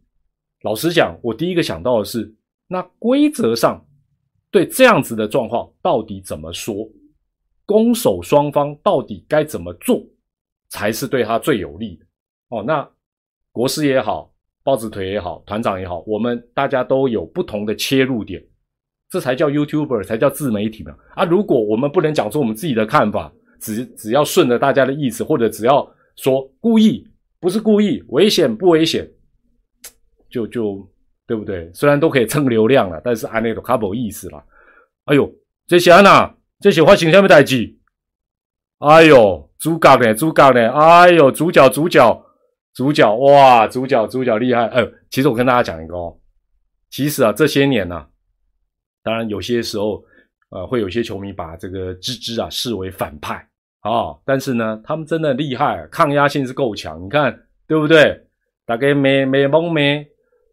[0.63, 2.33] 老实讲，我第一个想到的是，
[2.69, 3.85] 那规则上
[4.53, 6.89] 对这样子的状况到底怎么说？
[7.73, 10.05] 攻守双方到底该怎么做
[10.69, 12.05] 才是对他最有利的？
[12.51, 12.87] 哦，那
[13.51, 14.31] 国师也好，
[14.63, 18.45] 豹子腿也好，团长也好，我们大家都有不同的切入点，
[19.09, 20.95] 这才叫 YouTuber，才叫自媒体嘛。
[21.15, 29.11] 啊，如果我们不能讲出我们自己的看法，只只要顺着大家的意思，或者只要说故意不是故意，危险不危险，
[30.29, 30.87] 就就
[31.27, 31.71] 对不对？
[31.73, 34.45] 虽然都可以蹭流量了，但是按那个卡无意思了。
[35.07, 35.33] 哎呦，
[35.67, 37.77] 这些安娜，这些发生什么代志？
[38.79, 40.15] 哎呦，主角呢？
[40.15, 40.71] 主角呢？
[40.73, 42.25] 哎呦，主角，主角，
[42.75, 44.67] 主角，哇，主角，主角厉害！
[44.67, 46.17] 哎，其实我跟大家讲一个哦，
[46.91, 48.07] 其实啊，这些年呢，
[49.03, 50.03] 当然有些时候，
[50.51, 53.35] 呃，会有些球迷把这个芝芝啊视为反派
[53.81, 57.05] 啊，但是呢，他们真的厉害，抗压性是够强。
[57.05, 57.37] 你看，
[57.69, 58.21] 对不对？
[58.67, 60.05] 大概没没蒙没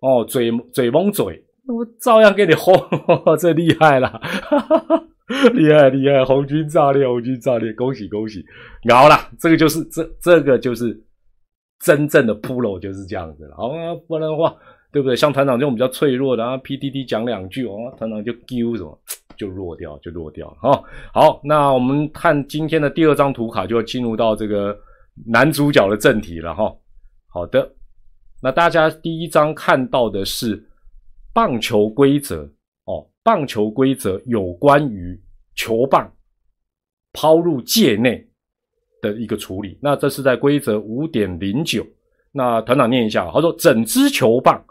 [0.02, 1.46] 哦，嘴嘴蒙嘴。
[1.68, 2.74] 我照样给你轰，
[3.40, 4.20] 这厉害了，
[5.54, 6.26] 厉害厉害！
[6.26, 8.44] 红军炸裂，红军炸裂，恭喜恭喜！
[8.90, 11.00] 好了，这个就是这这个就是
[11.82, 13.56] 真正的 pro 就是这样子了。
[13.56, 13.70] 好，
[14.08, 14.56] 不然的话，
[14.92, 15.16] 对不对？
[15.16, 19.00] 像团长这种比较脆弱的，啊 PDD 讲两句，哦，团长就丢什么
[19.38, 20.50] 就弱掉，就弱掉。
[20.62, 24.78] 哈，好，那我们看今天的第二张图卡，就要进入到这个
[25.28, 26.56] 男主角的正题了。
[26.56, 26.76] 哈，
[27.28, 27.72] 好的，
[28.42, 30.66] 那大家第一张看到的是。
[31.32, 32.50] 棒球规则
[32.90, 35.22] 哦，棒球规则有关于
[35.54, 36.12] 球棒
[37.14, 38.28] 抛入界内
[39.00, 39.78] 的一个处理。
[39.80, 41.86] 那这是在规则五点零九。
[42.32, 44.64] 那团长念一下，他说：整支球棒，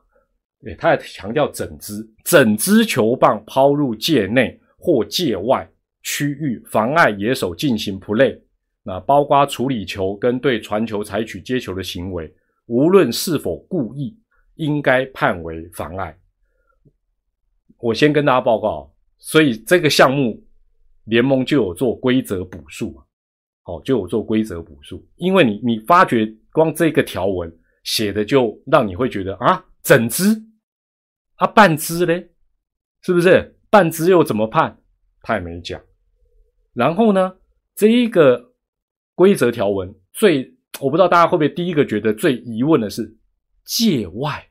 [0.63, 5.69] 对，他也强调整支，整支球棒抛入界内或界外
[6.03, 8.37] 区域，妨碍野手进行 play，
[8.83, 12.33] 那包括处理球跟对传球采取接球的行为，
[12.67, 14.17] 无论是否故意，
[14.55, 16.17] 应该判为妨碍。
[17.81, 20.45] 我先跟大家报告，所以这个项目
[21.05, 23.05] 联盟就有做规则补数啊，
[23.63, 27.53] 好，就有做规则补数，因为你你发觉光这个条文
[27.85, 30.25] 写的就让你会觉得啊，整支
[31.37, 32.29] 啊半支嘞，
[33.03, 34.77] 是不是半支又怎么判？
[35.23, 35.81] 他也没讲。
[36.73, 37.37] 然后呢，
[37.77, 38.53] 这一个
[39.15, 43.17] 规则条文最，我不知道大家会不会第一个觉得最疑问的是
[43.65, 44.48] 界外。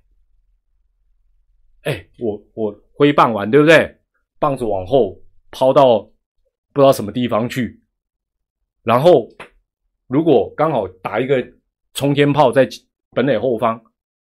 [1.88, 3.96] 哎，我我挥棒完，对不对？
[4.40, 5.18] 棒子往后
[5.52, 6.00] 抛到
[6.74, 7.82] 不知道什么地方去，
[8.84, 9.26] 然后
[10.08, 11.42] 如果刚好打一个
[11.94, 12.68] 冲天炮在
[13.12, 13.82] 本垒后方，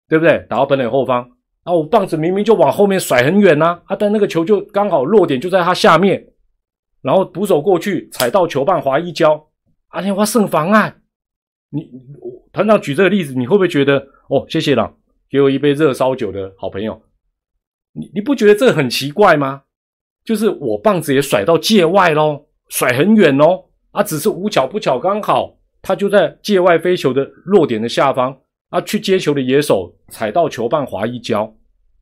[0.07, 0.45] 对不对？
[0.47, 1.27] 打到本垒后方，
[1.63, 6.23] 啊，我棒子明明就往后面甩很远呐，啊，但那个球就刚好落点就在它下面，
[7.01, 9.49] 然后捕手过去踩到球棒滑一跤，
[9.87, 10.95] 阿天花胜防啊。
[11.69, 11.89] 你
[12.53, 13.97] 团长举这个例子，你会不会觉得
[14.29, 14.45] 哦？
[14.47, 14.95] 谢谢了，
[15.27, 17.01] 给我一杯热烧酒的好朋友。
[17.97, 19.63] 你你不觉得这很奇怪吗？
[20.23, 31.55] 就是我棒子也甩到界外喽，甩很远喽，啊，只是无巧不巧，刚好他就在界外飞球的落点的下方，啊，去接球的野手踩到球棒滑一跤，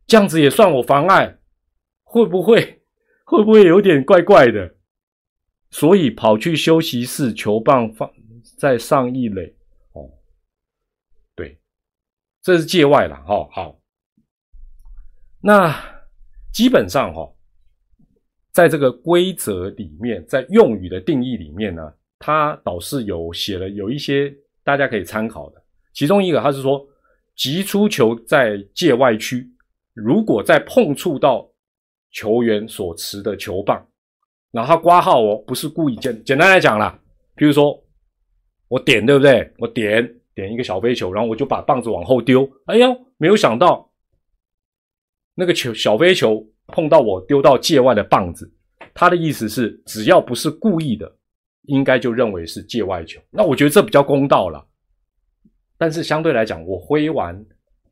[0.08, 1.38] 这样子也算我妨碍？
[2.04, 2.82] 会不会
[3.26, 4.76] 会不会有点怪怪的？
[5.70, 8.10] 所以跑去休息室，球棒放
[8.58, 9.56] 在上一垒，
[9.94, 10.10] 哦，
[11.36, 11.60] 对，
[12.42, 13.80] 这是界外了，哈，好。
[15.48, 15.72] 那
[16.52, 17.32] 基本上哈，
[18.52, 25.62] 在这个规则里面，在用语的定义里面呢，它倒是有写了有一些大家可以参考的。
[25.94, 26.84] 其中一个，他是说，
[27.36, 29.48] 击出球在界外区，
[29.94, 31.48] 如果在碰触到
[32.10, 33.88] 球员所持的球棒，
[34.50, 37.00] 然后挂号哦，不是故意简简单来讲啦，
[37.36, 37.80] 比如说
[38.68, 39.54] 我点对不对？
[39.60, 43.88] 我点点一个小飞球，然后我就把棒子往后丢，哎呀，没有想到。
[45.36, 48.52] 那个球小飞球碰到我丢到界外的棒子，
[48.94, 51.14] 他的意思是只要不是故意的，
[51.64, 53.20] 应该就认为是界外球。
[53.30, 54.66] 那我觉得这比较公道了。
[55.78, 57.38] 但是相对来讲，我挥完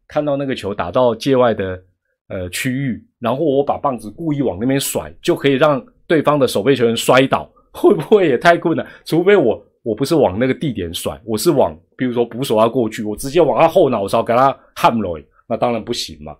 [0.08, 1.84] 看到那个球打到界外的
[2.30, 8.88] 呃区域，然后我把棒子故意往那边甩，就可以让对方的守备球员摔倒， 会不会也太困难？
[9.04, 16.34] 除非我我不是往那个地点甩，我是往比如说捕手要过去，我直接往他后脑勺给他焊落，那当然不行嘛。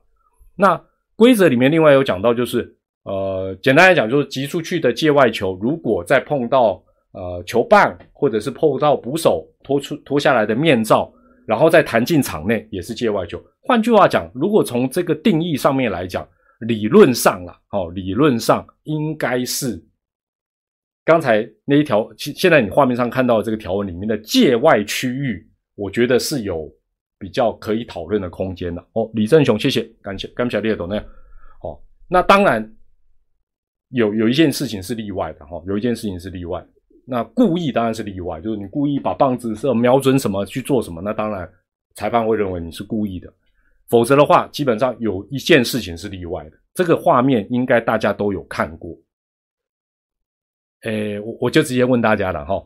[0.56, 0.82] 那
[1.16, 11.14] 规则里面另外有讲到，就是呃，简单来讲，就是击出去的界外球，如果再碰到呃球棒，或者是碰到捕手脱出脱下来的面罩，
[11.46, 13.40] 然后再弹进场内，也是界外球。
[13.62, 16.28] 换句话讲，如果从这个定义上面来讲，
[16.62, 19.84] 理论上啊，哦，理论上应该是
[21.06, 26.74] 刚才那一条，现现在你画面上看到的这个条文里面的界外区域，我觉得是有。
[27.24, 31.06] 比较可以讨论的空间了哦，李正雄，谢谢，感谢，感谢列董那样。
[31.62, 32.62] 哦，那当然
[33.92, 36.62] 有有一件事情是例外的哈，有一件事情是例外。
[37.06, 41.50] 那故意当然是例外，就是你故意把棒子是瞄准什么去做什么，那当然
[41.96, 43.34] 裁判会认为你是故意的。
[43.88, 46.58] 否则的话，基本上有一件事情是例外的。
[46.74, 48.94] 这个画面应该大家都有看过。
[50.82, 52.62] 诶，我我就直接问大家了哈。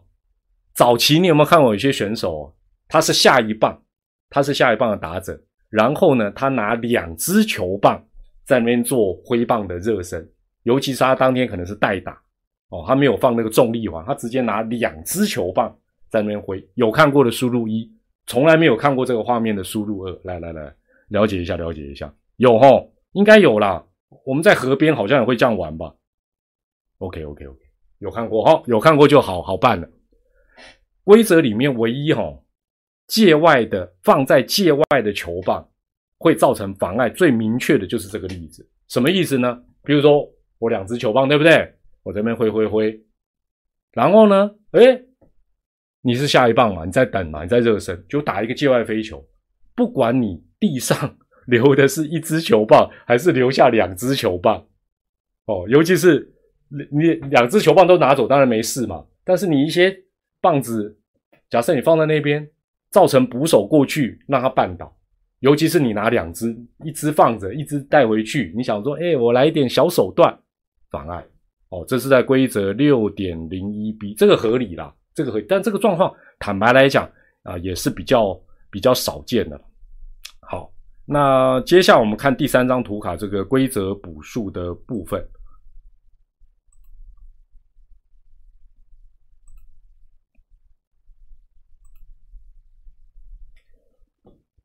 [0.74, 2.52] 早期你有没有看过有些选手，
[2.88, 3.80] 他是下一棒，
[4.30, 8.04] 他是下一棒的打者，然后呢，他拿两支球棒
[8.44, 10.28] 在那边做挥棒的热身，
[10.64, 12.22] 尤其是他当天可能是代打
[12.70, 15.76] 哦，他没有放那个重力环，他直接拿两支球棒
[16.10, 16.66] 在那边挥。
[16.76, 17.92] 有看过的输入一，
[18.26, 20.22] 从来没有看过这个画面的输入二。
[20.24, 20.74] 来来来。
[21.10, 23.82] 了解一下，了解一下，有吼，应该有啦。
[24.26, 25.96] 我们在河边好像也会这样玩吧
[26.98, 27.60] ？OK，OK，OK，
[28.00, 29.88] 有看过哈，有看过就好好办了。
[31.06, 32.38] 规则里面唯一哈，
[33.08, 35.68] 界外的放在界外的球棒
[36.18, 38.68] 会造成妨碍，最明确的就是这个例子。
[38.88, 39.60] 什么意思呢？
[39.84, 41.74] 比如说我两只球棒，对不对？
[42.04, 43.02] 我这边挥挥挥，
[43.94, 45.02] 然后呢，哎，
[46.02, 46.86] 你是下一棒嘛？
[46.86, 47.44] 你在等嘛？
[47.44, 49.26] 你在热身，就打一个界外飞球，
[49.76, 50.46] 不管你。
[50.60, 51.16] 地上
[51.46, 54.66] 留的是一支球棒，还是留下两支球棒？
[55.46, 56.34] 哦，尤其是
[56.68, 59.06] 你两支球棒都拿走，当然没事嘛。
[59.24, 59.96] 但是你一些
[60.42, 60.98] 棒子，
[61.48, 62.50] 假设你放在那边，
[62.90, 64.96] 造成捕手过去让他绊倒，
[65.40, 70.38] 尤其是你拿两只，一只放着，一只带回去，你想说，哎，我来一点小手段，
[70.90, 71.24] 妨碍。
[71.70, 77.10] 哦，这是在规则六点零一 B，这个合理啦，这个合，但这个状况坦白来讲
[77.44, 78.40] 啊，也是比较
[78.72, 79.60] 比较少见的。
[80.40, 80.72] 好，
[81.06, 85.22] 那接下来我们看第三张图卡，这个规则补数的部分。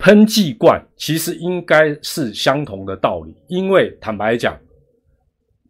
[0.03, 4.59] 喷剂罐其实应该是相同的道理，因为坦白讲，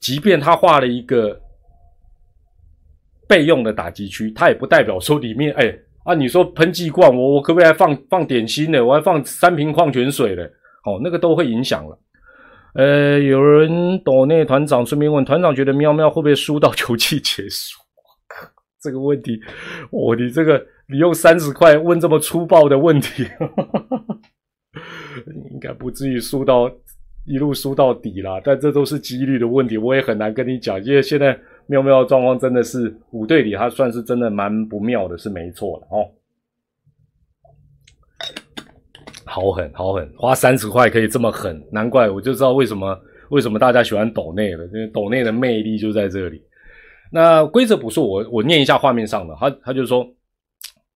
[0.01, 1.39] 即便他画了一个
[3.29, 5.79] 备用的打击区，它也不代表说里面哎。
[6.05, 8.85] 啊，你说喷剂罐，我我可不可以放放点心呢？
[8.85, 10.43] 我还放三瓶矿泉水呢？
[10.85, 11.97] 哦，那个都会影响了。
[12.75, 17.79] 呃，有人躲那团长，顺便问团长，觉得喵喵会不会输到球季结束？
[18.83, 19.41] 这个问题，
[19.93, 23.25] 哦，你这个你用三十块问这么粗暴的问题，
[25.53, 26.71] 应该不至于输到
[27.27, 28.41] 一路输到底啦。
[28.45, 31.39] 但这都是几率的问题，我也很难跟你讲，因为现在。
[31.69, 36.11] 妙妙的状况真的是五队里，他算是真的蛮不妙的，是没错的哦。
[39.25, 46.43] 好狠，好狠，花三十块可以这么狠，难怪我就知道为什么为什么大家喜欢抖内了，因为抖内的魅力就在这里。
[47.13, 50.05] 那规则不是我我念一下画面上的，他他就说，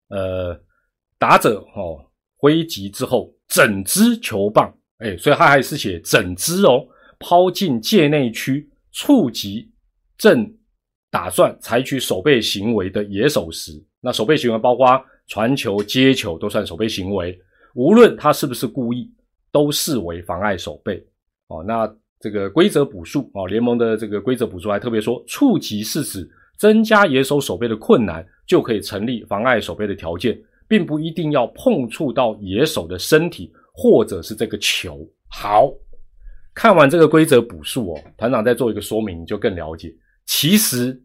[0.08, 0.60] 呃，
[1.16, 2.04] 打者哦
[2.36, 6.86] 挥击之后，整支球棒，哎，所以他还是写整支哦，
[7.18, 9.70] 抛进界内区，触及。
[10.18, 10.50] 正
[11.10, 17.38] 打算采取守备行为的野手时，那守备行为包括传球、接球都算守备行为。
[17.74, 19.12] 无论他是不是故意，
[19.52, 21.06] 都视为妨碍守备。
[21.48, 21.86] 哦，那
[22.18, 26.26] 这个规则补数哦，联盟的这个规则补数还特别说，触及是指
[26.58, 35.08] 增加野手守备的困难，就可以成立妨碍守备的条件，并不一定要碰触到野手的身体或者是这个球。
[35.28, 35.72] 好，
[36.54, 39.94] 看完这个规则补数哦，团长再做一个说明，你就更了解。
[40.26, 41.00] 其实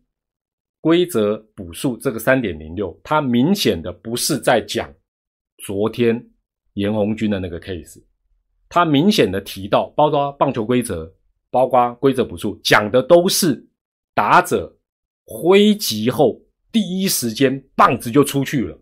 [0.79, 4.91] 规则补数这个三点零六，它明显的不是在讲
[5.63, 6.23] 昨天
[6.73, 8.01] 严红军的那个 case，
[8.69, 11.11] 它明显的提到，包括棒球规则，
[11.51, 13.63] 包括规则补数，讲的都是
[14.15, 14.75] 打者
[15.25, 18.80] 挥击后第一时间棒子就出去了，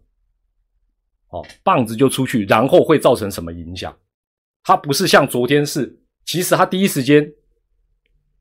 [1.30, 3.98] 哦，棒子就出去，然后会造成什么影响？
[4.64, 7.32] 它不是像昨天是，其实他第一时间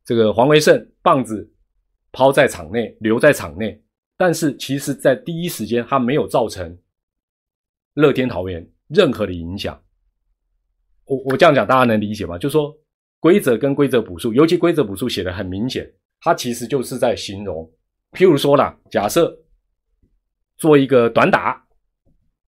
[0.04, 1.52] 这个黄维胜棒子。
[2.10, 3.78] 抛在场内，留在场内，
[4.16, 6.76] 但是其实，在第一时间，它没有造成
[7.92, 9.78] 乐天桃园任何的影响。
[11.04, 12.38] 我我这样讲，大家能理解吗？
[12.38, 12.74] 就说
[13.20, 15.86] 规则跟规则补数，尤其规则补数写的很明显，
[16.20, 17.70] 它其实就是在形容，
[18.12, 19.38] 譬如说啦，假设
[20.56, 21.62] 做一个短打，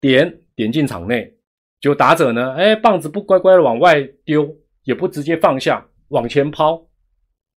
[0.01, 1.35] 点点进场内，
[1.81, 6.87] 就打者呢，哎，棒子不乖乖的往外丢，也不直接放下，往前抛，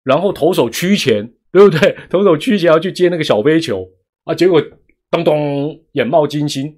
[0.03, 1.33] 然后投手屈前。
[1.53, 1.93] 对不对？
[2.09, 3.85] 投手屈前要去接那个小飞球
[4.23, 4.63] 啊，结果
[5.09, 6.73] 咚咚眼冒金星，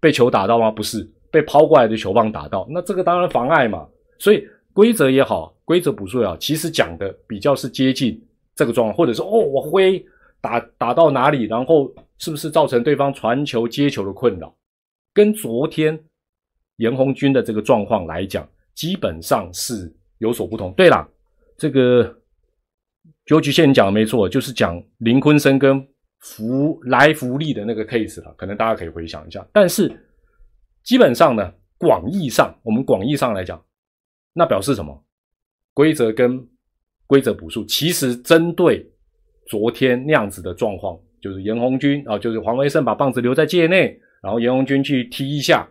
[0.00, 0.70] 被球打到吗？
[0.70, 2.68] 不是，被抛过来的球棒打到。
[2.68, 3.88] 那这个当然妨碍嘛。
[4.18, 8.22] 所以规则也好，规则补数也好，其实讲的比较是接近
[8.54, 10.04] 这个状况，或者说哦，我挥
[10.42, 14.54] 打打到哪里，然后是不是造成对方传球接球的困扰？
[15.12, 15.98] 跟昨天
[16.76, 20.72] 严红军的这个状况来讲，基本上是有所不同。
[20.74, 21.08] 对了，
[21.56, 22.14] 这个。
[23.24, 25.86] 九局线讲的没错，就是讲林坤生跟
[26.20, 29.46] 福来福利的那个 case 了，可能大家可以回想一下。
[29.52, 29.94] 但是
[30.82, 33.62] 基本上呢，广义上，我们广义上来讲，
[34.32, 35.04] 那表示什么？
[35.74, 36.42] 规则跟
[37.06, 38.90] 规则补数，其实针对
[39.46, 45.68] 昨天那样子的状况，就是严红军啊，就是黄维胜把棒子留在界内，然后严红军去踢一下，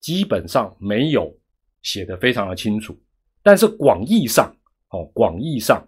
[0.00, 1.34] 基本上没有
[1.82, 2.96] 写的非常的清楚。
[3.42, 4.54] 但是广义上，
[4.90, 5.86] 哦，广义上，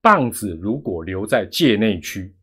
[0.00, 2.34] 棒子如果留在界内区，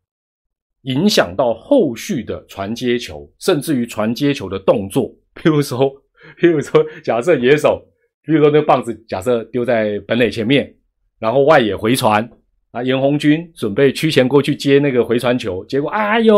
[0.84, 5.92] 影响到后续的传接球，甚至于传接球的动作，譬如说，
[6.40, 7.84] 譬如说，假设野手，
[8.26, 10.76] 譬如说那个棒子假设丢在本垒前面，
[11.20, 12.30] 然后外野回传，
[12.72, 16.36] 啊，严红军准备屈前过去接那个回传球，结果哎呦，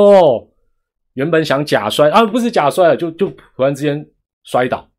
[1.14, 4.06] 原本想假摔啊，不是假摔了，就就突然之间
[4.44, 4.90] 摔倒。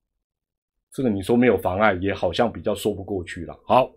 [0.93, 3.57] 这个你说没有妨碍，也好像比较说不过去了。
[3.67, 3.89] 好，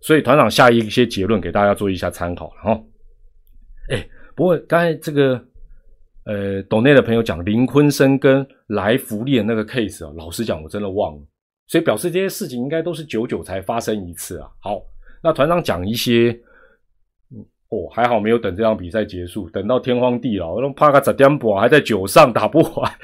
[0.00, 2.82] 所以团长下一些结论给大家做一下参考了哈。
[3.90, 5.42] 哎，不过刚才这个
[6.24, 11.22] 呃，岛内的朋友讲林坤生跟来福利的那个 case 啊，老实讲我真的忘了，
[11.68, 14.48] 所以表示这些事情应该都是久久才发生一次啊。
[14.60, 14.82] 好，
[15.22, 16.38] 那团长讲一些。
[17.68, 22.98] 哦，还好没有等这场比赛结束，等到天荒地老，我怕个十点半还在九上打不完。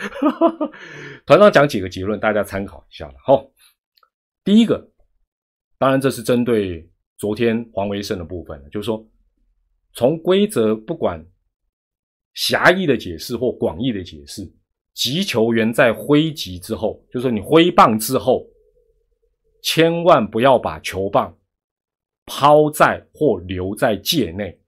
[1.27, 3.15] 团长讲几个结论，大家参考一下了。
[3.25, 3.45] 好，
[4.45, 4.89] 第一个，
[5.79, 6.89] 当然这是针对
[7.19, 9.05] 昨天黄维胜的部分，就是说，
[9.95, 11.21] 从规则不管
[12.35, 14.43] 狭义的解释或广义的解释，
[14.95, 18.47] 击球员在挥击之后，就是说你挥棒之后，
[19.61, 21.37] 千万不要把球棒。
[22.27, 24.59] 抛在或留在界内，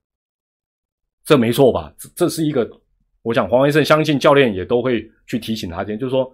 [1.25, 1.95] 这没错吧？
[1.99, 2.69] 这这是一个，
[3.23, 6.31] 我想黄维胜相信教练也都会去提醒他，就是说，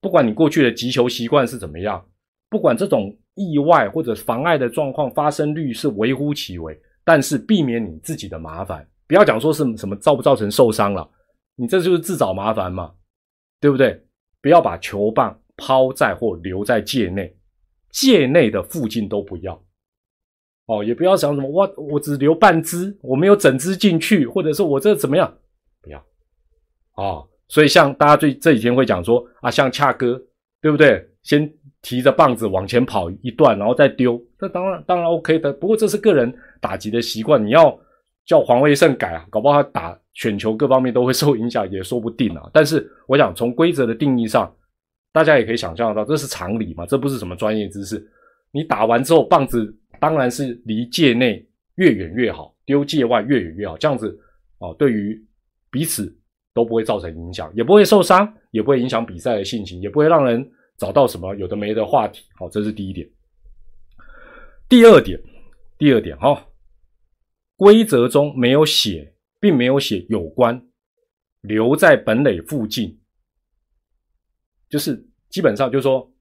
[0.00, 2.04] 不管你过去的击球习惯是怎么样，
[2.50, 11.08] 不管这种意外或者妨碍的状况发生率是微乎其微，但是避免你自己的麻烦，不要讲说是什么造不造成受伤了，
[11.56, 12.92] 你这就是自找麻烦嘛，
[13.60, 14.04] 对不对？
[14.42, 17.34] 不要把球棒抛在或留在界内，
[17.90, 19.64] 界内的附近都不要。
[20.66, 25.32] 哦，也不要想什么，我我只留半只，我没有整只进去，或者是我这怎么样？
[25.82, 25.98] 不要
[26.94, 27.22] 啊！
[27.48, 30.18] 所以像大家最这几天会讲说啊，像恰哥，
[30.62, 31.06] 对不对？
[31.22, 31.52] 先
[31.82, 35.52] 提着棒子往前跑一段，然后再丢，这当然当然 OK 的。
[35.52, 37.78] 不过这是个人打击的习惯，你要
[38.24, 42.48] 叫黄卫胜改啊，搞不好他打选球各方面都会受影响，也说不定啊。
[42.54, 44.50] 但是我想从规则的定义上，
[45.12, 48.02] 大家也可以想象到，这是常理嘛，这不是什么专业知识。
[48.54, 49.76] 你打完之后，棒子。
[50.00, 51.42] 当然是离界内
[51.76, 53.78] 越远越好，丢界外越远越好。
[53.78, 54.20] 这样子
[54.58, 55.18] 哦，对于
[55.70, 56.14] 彼此
[56.52, 60.46] 都不会造成影响，也不会受伤，也不会影响比赛的心情，也不会让人
[60.76, 62.22] 找到什么有的没的话题。
[62.34, 63.08] 好，这是第一点。
[64.68, 65.18] 第二点，
[65.78, 66.46] 第二点哈，
[67.56, 70.62] 规则中没有写，并没有写有关
[71.40, 73.00] 留在本垒附近，
[74.68, 76.12] 就是基本上就是说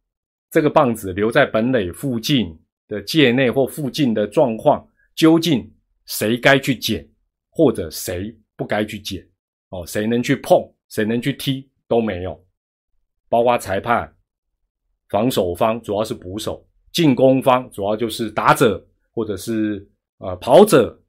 [0.53, 2.57] 这个棒子留在本垒附近。
[2.85, 4.85] 的界内或附近的状况，
[5.15, 5.67] 究竟
[6.05, 7.07] 谁该去捡，
[7.49, 9.25] 或者谁不该去捡？
[9.69, 12.39] 哦，谁能去碰，谁能去踢都没有，
[13.29, 14.13] 包括裁判、
[15.09, 21.01] 防守方主要是捕手，进攻方主要就是打者或者是呃跑者。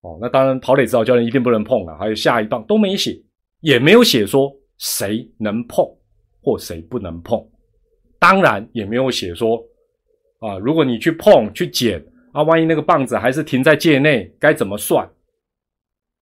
[0.00, 3.22] 哦，那当然跑垒指导教练一定不能碰了，还有下一棒都没写，
[3.60, 5.86] 也没有写说谁能碰
[6.40, 7.38] 或谁不能碰，
[8.20, 9.60] 当然也没有写说。
[10.38, 12.02] 啊，如果你去碰去捡
[12.32, 15.06] 啊，万一那个棒子还是停在界内，该怎么算？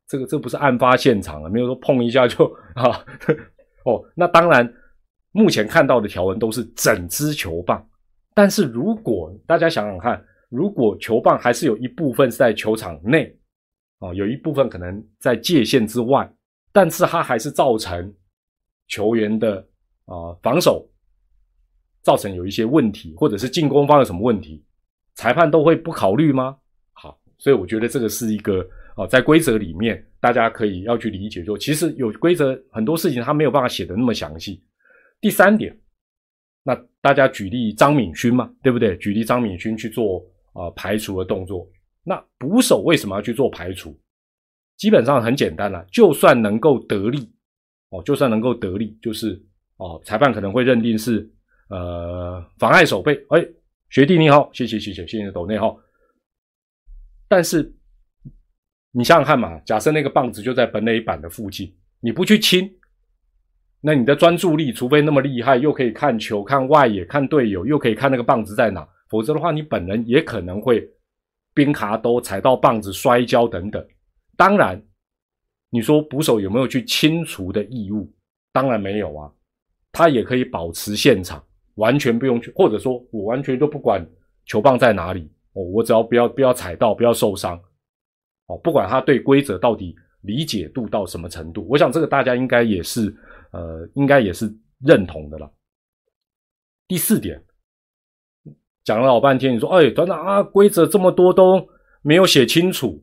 [0.08, 2.44] 这个这不是案发现场啊，没有说碰一下就
[2.74, 3.06] 啊。
[3.86, 4.68] 哦，那当然，
[5.30, 7.88] 目前看到的条文都是整支球棒。
[8.34, 13.32] 但是如果大家想想看，如果球棒还是有一部分是在球场内，
[14.00, 16.28] 啊，有一部分可能在界限之外，
[16.72, 18.12] 但是它还是造成
[18.88, 19.64] 球员的
[20.06, 20.84] 啊防守。
[22.08, 24.64] 造成有一些问题，或者是进攻方有什么问题，
[25.14, 26.56] 裁判都会不考虑吗？
[26.94, 34.64] 好，所以我觉得这个是一个哦，在规则里面大家可以要去理解，就其实有规则很多事情他没有办法写的那么详细。
[35.20, 35.78] 第三点，
[36.62, 38.96] 那大家举例张敏勋嘛，对不对？
[38.96, 41.70] 举例张敏勋去做啊排除的动作，
[42.02, 43.94] 那捕手为什么要去做排除？
[44.78, 47.30] 基本上很简单了，就算能够得利
[47.90, 49.38] 哦，就算能够得利，就是
[49.76, 51.30] 哦，裁判可能会认定是。
[51.68, 53.14] 呃，妨碍守备。
[53.30, 53.46] 哎，
[53.90, 55.74] 学弟你好，谢谢谢谢谢谢抖内哈。
[57.28, 57.74] 但是
[58.90, 62.70] 你想想看嘛，假设那个棒子就在本垒板的附近，你不去亲，
[63.80, 70.88] 那你的专注力，除非那么厉害，又可以看球、看外野、看队友，又可以看那个棒子在哪，否则的话，你本人也可能会
[71.52, 73.86] 边卡都踩到棒子摔跤等等。
[74.36, 74.82] 当然，
[75.70, 78.10] 你说捕手有没有去清除的义务？
[78.52, 79.30] 当然没有啊，
[79.92, 81.44] 他也可以保持现场。
[81.78, 84.04] 完全不用去，或者说我完全就不管
[84.46, 87.56] 球棒在哪里哦，我只要不要不要踩到，不要受伤
[88.46, 93.14] 哦，不管他对规则到底理解度到什么程度，我想这个大家应该也是
[93.52, 95.48] 呃，应该也是认同的了。
[96.88, 97.40] 第四点，
[98.82, 101.68] 讲了老半天，你说哎，团长啊，规则这么多都
[102.02, 103.00] 没有写清楚，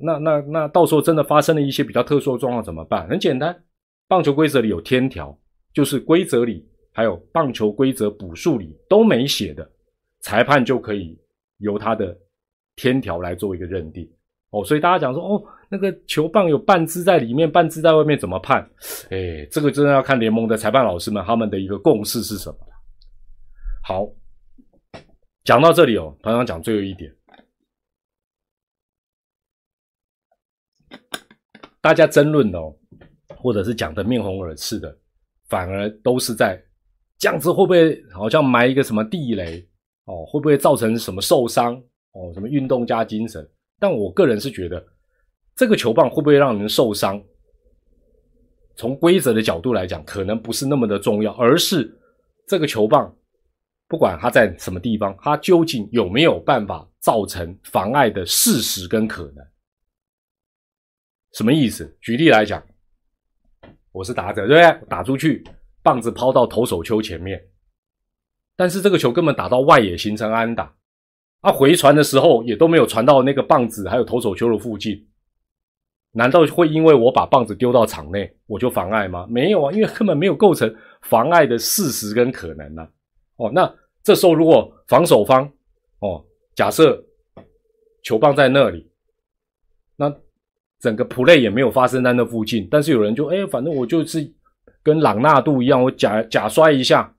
[0.00, 3.06] 那那那到时候真的发生了一些比较特殊的状况怎么办？
[3.08, 3.62] 很简单，
[4.08, 5.38] 棒球规则里有天条，
[5.72, 6.68] 就是规则里。
[6.92, 9.68] 还有棒球规则补数里都没写的，
[10.20, 11.18] 裁判就可以
[11.56, 12.14] 由他的
[12.76, 14.06] 天条来做一个认定
[14.50, 14.62] 哦。
[14.62, 18.62] 所以大家讲说哦，那个球棒有半支在里面，半支在外面，怎么判？
[19.08, 22.58] 哎，这个真的要看联盟的裁判老师们他们的一个共识是什么
[23.82, 24.06] 好，
[25.44, 27.10] 讲到这里哦，团长讲最后一点，
[31.80, 32.76] 大家争论哦，
[33.38, 34.94] 或者是讲的面红耳赤的，
[35.48, 36.62] 反而都是在。
[37.22, 39.64] 这样子会不会好像埋一个什么地雷
[40.06, 40.26] 哦？
[40.26, 41.72] 会不会造成什么受伤
[42.14, 42.32] 哦？
[42.34, 43.48] 什么运动加精神？
[43.78, 44.84] 但我个人是觉得，
[45.54, 47.22] 这个球棒会不会让人受伤？
[48.74, 51.96] 从规则的角度来讲，可能不是那么的重要，而是
[52.48, 53.14] 这个球棒
[53.86, 59.46] 不管它在什么地方，它究竟有没有办法造成妨碍的事实跟可能？
[61.34, 61.96] 什么意思？
[62.00, 62.60] 举例来讲，
[63.92, 64.88] 我是打者，对不对？
[64.88, 65.44] 打出去。
[65.82, 67.42] 棒子抛到投手丘前面，
[68.54, 70.72] 但是这个球根本打到外野形成安打，
[71.40, 75.04] 啊，回传的时候也都没有传到那个棒子还有投手丘的附近，
[76.12, 79.26] 难道会因为我把棒子丢到场内我就妨碍吗？
[79.28, 80.72] 没有啊，因为根本没有构成
[81.02, 82.88] 妨碍的事实跟可能呢。
[83.36, 83.74] 哦，那
[84.04, 85.44] 这时候如果防守方
[85.98, 86.24] 哦，
[86.54, 87.02] 假设
[88.04, 88.88] 球棒在那里，
[89.96, 90.14] 那
[90.78, 94.32] 整个 play 也没有发生在那附近，但是有人就哎，反正我就是。
[94.82, 97.14] 跟朗纳度一样，我假假摔一下，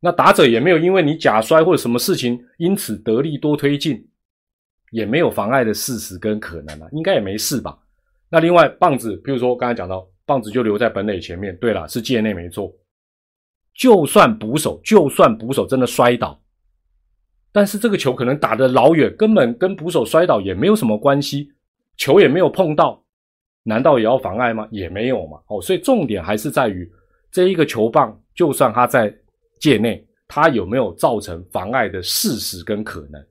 [0.00, 4.08] 那打者也没有因为你假摔或者什么事情因此得利多推进，
[4.90, 7.78] 也没有妨碍的事实跟可能啊，应该也没事吧？
[8.28, 12.72] 那另外棒子，比如说刚才讲到棒子就留在本垒前面，对了，是界内没错。
[13.74, 16.40] 就算捕手，就算捕手真的摔倒，
[17.50, 21.52] 但是这个球可能打得老远，根本跟捕手摔倒也没有什么关系，
[21.96, 23.04] 球也没有碰到。
[23.62, 24.66] 难道也要妨碍吗？
[24.70, 25.38] 也没有嘛。
[25.48, 26.90] 哦，所以重点还是在于
[27.30, 29.14] 这一个球棒，就算它在
[29.60, 33.24] 界内，它有没有造成妨碍的事实跟可能？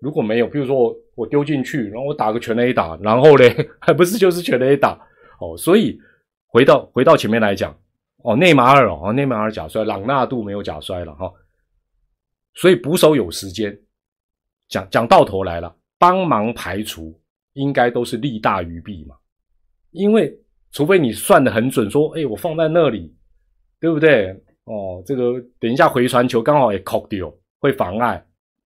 [0.00, 4.98] 如果没有，比如说我我丢进去，然后我打个全垒打，然后嘞，还不是就是全垒打？
[5.40, 5.98] 哦，所以
[6.48, 7.78] 回到回到前面来讲，
[8.22, 11.30] 哦，内马尔哦，内马尔假摔，朗纳度没有假摔了哈。
[12.54, 13.78] 所以捕手有时间
[14.68, 17.19] 讲讲到头来了，帮忙排除。
[17.54, 19.16] 应该都是利大于弊嘛，
[19.90, 20.32] 因为
[20.70, 23.12] 除非你算的很准，说，哎，我放在那里，
[23.80, 24.30] 对不对？
[24.64, 28.24] 哦，这个等一下回传球刚好也扣掉，会妨碍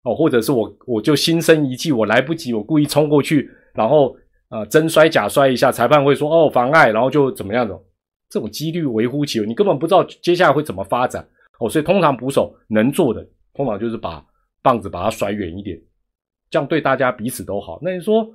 [0.04, 4.16] 哦，或者是我我就心生一计，我来不及，我故意冲过去，然后
[4.48, 7.78] 呃真摔假摔一下，裁判会说哦妨碍，然后就怎么样的，
[8.30, 11.28] 这种几率微乎其微，你根本不知道接下来会怎么发展
[11.60, 14.26] 哦，所以通常捕手能做的，通常就是把
[14.62, 15.78] 棒子把它甩远一点，
[16.50, 17.78] 这样对大家彼此都好。
[17.82, 18.26] 那你说？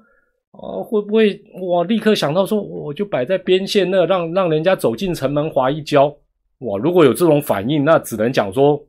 [0.56, 6.06] 哦，会不会我立刻想到说，我就摆在边线那，让让人家走进城门滑一跤？
[6.60, 8.80] 哇，如果有这种反应，那只能讲说，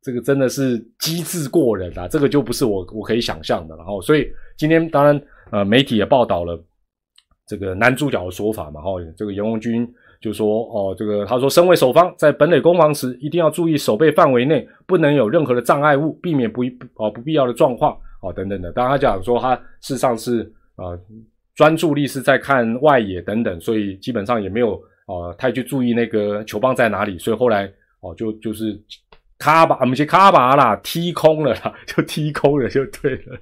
[0.00, 3.76] 这个真的是机智过人啊，这个就不是我我可以想象的。
[3.76, 6.56] 然后，所以今天当然呃，媒体也报道了
[7.48, 8.80] 这个男主角的说法嘛。
[8.80, 9.86] 哈，这个严红军
[10.20, 16.62] 就说，哦，这个他说，身为守方，在本垒攻防时，一定要注意守备范围内不能有任何的障碍物，避免不
[16.94, 17.92] 哦不必要的状况
[18.22, 18.70] 哦等等的。
[18.70, 20.50] 当然，他讲说他事实上是。
[20.78, 20.94] 啊，
[21.56, 27.68] 专注力是在看外野等等，所以基本上也没有啊太去注意那个球棒在哪里，所以后来
[27.98, 28.80] 哦就就是
[29.38, 33.36] 卡把，我们先卡把啦，踢空了啦， 就踢空了就对了。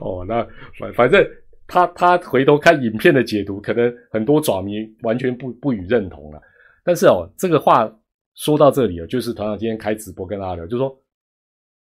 [0.00, 0.44] 哦，那
[0.76, 1.24] 反反正
[1.68, 6.42] 他他回头看影片的解读，可能很多爪迷完全不不予认同了。
[6.84, 7.88] 但是哦，这个话
[8.34, 11.00] 说到这里啊，就是团长今天开直播跟大家聊，就说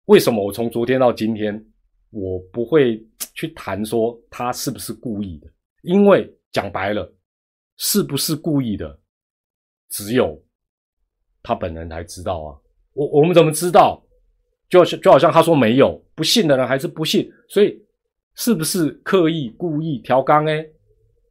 [0.05, 1.63] 为什么我从昨天到今天。
[2.11, 5.47] 我不会去谈说他是不是故意的，
[5.81, 7.11] 因为讲白了，
[7.77, 8.99] 是不是故意的，
[9.89, 10.41] 只有
[11.43, 12.57] 他本人才知道啊。
[12.93, 14.03] 我我们怎么知道？
[14.69, 17.31] 就像就好像他说没有，不信的人还是不信。
[17.47, 17.79] 所以
[18.35, 20.45] 是不是刻意故意调缸？
[20.45, 20.65] 哎，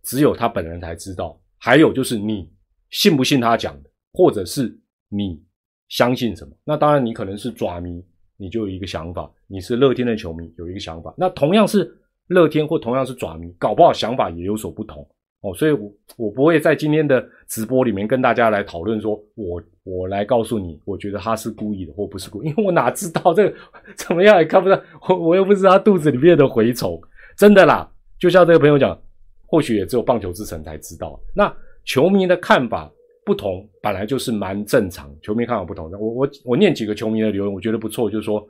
[0.02, 1.40] 只有他本人才知道。
[1.58, 2.50] 还有就是你
[2.90, 4.76] 信不信他讲的，或者是
[5.08, 5.42] 你
[5.88, 6.56] 相信什么？
[6.64, 8.04] 那当然，你可能是爪迷。
[8.39, 11.12] 你就有一个想法，你是乐天的球迷，有一个想法。
[11.18, 11.95] 那同样是
[12.28, 15.07] 乐天或同样是爪迷，搞不好想法也有所不同。
[15.41, 23.57] 哦，所以我我不会在今天的直播里面跟大家来讨论说，我我来告诉你，我觉得他是故意的或不是故意，因为我哪知道这个
[23.95, 27.01] 怎么样也看不到，我我又不是他肚子里面的蛔虫，
[27.36, 27.89] 真的啦。
[28.18, 29.01] 就像这个朋友讲，
[29.47, 31.20] 或许也只有棒球之神才知道。
[31.34, 31.53] 那
[31.84, 32.91] 球迷的看法
[33.28, 35.14] 不同，本来就是蛮正常。
[35.22, 38.44] 球迷看法不同的，我我我念几个球迷的留言，我觉得不错，就是说，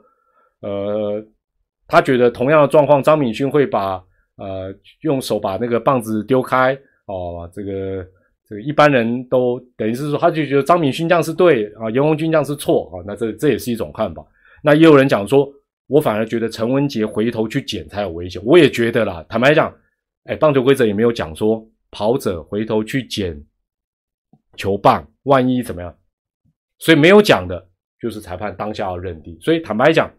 [0.61, 1.23] 呃，
[1.87, 4.03] 他觉得同样的状况，张敏勋会把。
[4.41, 6.73] 呃，用手把那个棒子丢开
[7.07, 8.07] 哦，这个
[8.47, 14.25] 这个一般人都等于是说，他就觉得张敏勋这样是对啊，严红军这样是错啊，那这这也是一种看法。
[14.63, 15.51] 那也有人讲说，
[15.87, 18.41] 我反而觉得陈文杰回头去捡才有危险。
[18.45, 19.75] 我也觉得啦，坦白讲，
[20.23, 21.61] 哎，棒球规则也没有讲说
[21.91, 23.37] 跑者回头去捡
[24.55, 25.95] 球棒，万一怎么样？
[26.79, 27.67] 所以没有讲的，
[28.01, 29.37] 就是裁判当下要认定。
[29.41, 30.11] 所以坦白讲，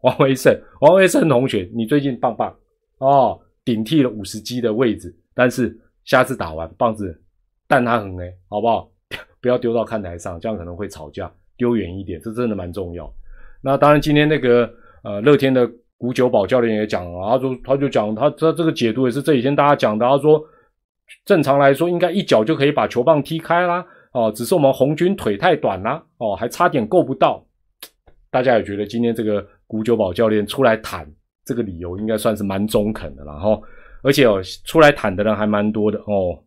[0.00, 2.54] 王维胜，王维胜同学，你最近棒棒
[2.98, 3.40] 哦。
[3.64, 7.20] 顶替了五十击的位置，但是下次打完棒子
[7.66, 8.88] 弹他很哎，好不好？
[9.42, 11.28] 不要丢到看台上，这样可能会吵架。
[11.56, 13.12] 丢远一点，这真的蛮重要。
[13.60, 14.72] 那当然，今天那个
[15.02, 15.68] 呃乐天的
[15.98, 20.40] 古九宝教练也讲了，他说他就讲他他这个解读也是这几天大家讲的，他说
[21.24, 27.44] 正常来说应该一脚就可以把球棒踢开啦，哦，只是我们红军腿太短啦，哦，还差点够不到。
[28.30, 31.10] 大家也觉得今天这个古九宝教练出来谈。
[31.44, 33.62] 这个理由应该算是蛮中肯的，然后
[34.02, 36.42] 而且哦，出来谈的人还蛮多的哦。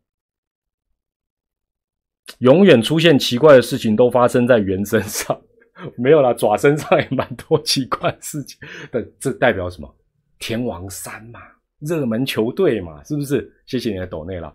[2.40, 5.42] 永远出现奇怪的事情都发生在猿身上，
[5.96, 8.60] 没有啦，爪身上也蛮多奇怪事情。
[8.92, 9.96] 但这代表什么？
[10.38, 11.40] 天王山嘛，
[11.80, 13.52] 热门球队嘛，是不是？
[13.66, 14.54] 谢谢你的抖内了。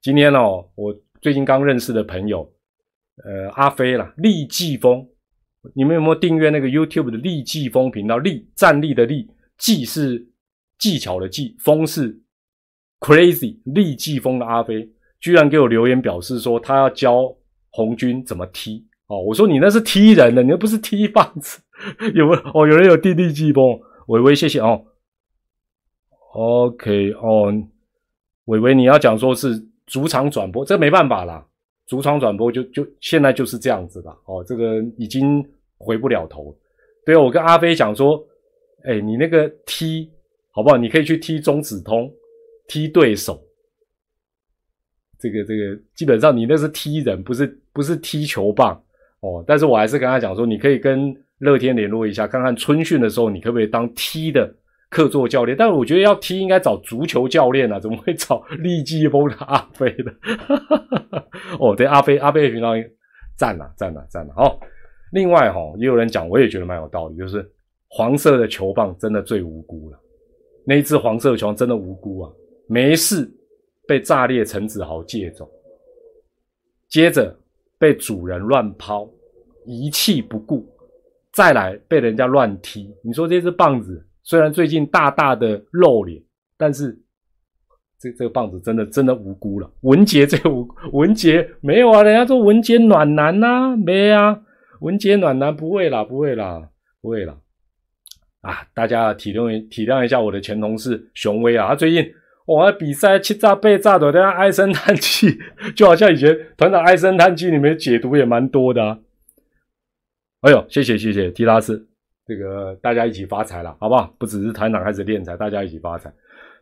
[0.00, 2.50] 今天哦，我最近刚认识的朋友，
[3.24, 5.06] 呃，阿飞啦，立季风，
[5.74, 8.18] 你们有没有订阅那个 YouTube 的立季风频道？
[8.18, 9.28] 立站立的立。
[9.58, 10.22] 技是
[10.78, 12.20] 技巧的技，风是
[13.00, 14.86] crazy 立技风的阿飞，
[15.18, 17.34] 居然给我留言表示说他要教
[17.70, 19.18] 红军怎么踢哦。
[19.22, 21.58] 我说你那是踢人的，你又不是踢棒子。
[22.12, 22.40] 有没有？
[22.52, 24.84] 哦，有人有地立技风，伟伟谢谢哦。
[26.36, 27.52] OK 哦，
[28.46, 31.44] 伟伟你要讲说是主场转播，这没办法啦，
[31.86, 35.44] 主场转播就就现在就是这样子了哦，这个已经
[35.78, 36.56] 回不了头。
[37.04, 38.24] 对啊，我跟阿飞讲说。
[38.84, 40.08] 哎，你那个踢
[40.52, 40.76] 好不好？
[40.76, 42.08] 你可以去踢中子通，
[42.68, 43.42] 踢对手。
[45.18, 48.80] 这个这个，基本上你那是踢人，不是不是踢球棒
[49.22, 49.42] 哦。
[49.44, 54.54] 但是我还是跟他讲说，你可以跟乐天联络一下，看看春训的时候你可不可以当踢的
[54.90, 55.56] 客座教练。
[55.56, 60.12] 但我觉得要踢应该找足球教练啊，怎么会找立即风的阿飞的？
[61.58, 62.70] 哦，对，阿飞阿飞频道
[63.36, 64.34] 赞了赞了赞了。
[64.36, 64.58] 哦，
[65.12, 67.50] 另外哈，也有人讲，我也觉得蛮有道理，就是。
[67.88, 69.98] 黄色的球棒真的最无辜了，
[70.66, 72.32] 那一只黄色的球棒真的无辜啊！
[72.66, 73.30] 没事
[73.86, 75.48] 被炸裂陈子豪借走，
[76.88, 77.34] 接着
[77.78, 79.08] 被主人乱抛，
[79.64, 80.68] 一气不顾，
[81.32, 82.92] 再来被人家乱踢。
[83.02, 86.20] 你说这只棒子虽然最近大大的露脸，
[86.58, 87.00] 但是
[87.98, 89.70] 这这个棒子真的真的无辜了。
[89.82, 92.02] 文杰这无文杰没有啊？
[92.02, 94.42] 人家说文杰暖男呐，没啊？
[94.80, 96.68] 文杰暖男不会啦，不会啦，
[97.00, 97.36] 不会啦。
[98.40, 102.04] 啊，大家体谅体谅一下我的前同事熊威啊，他最近
[102.46, 105.38] 哇比赛七炸被炸的，大家唉声叹气，
[105.76, 108.84] 就好像以前团长唉声叹气里面解读也蛮多的。
[108.84, 108.98] 啊。
[110.40, 111.85] 哎呦，谢谢谢谢提拉斯，
[112.26, 114.12] 这个大家一起发财了，好不好？
[114.18, 116.12] 不只是团长开始敛财，大家一起发财。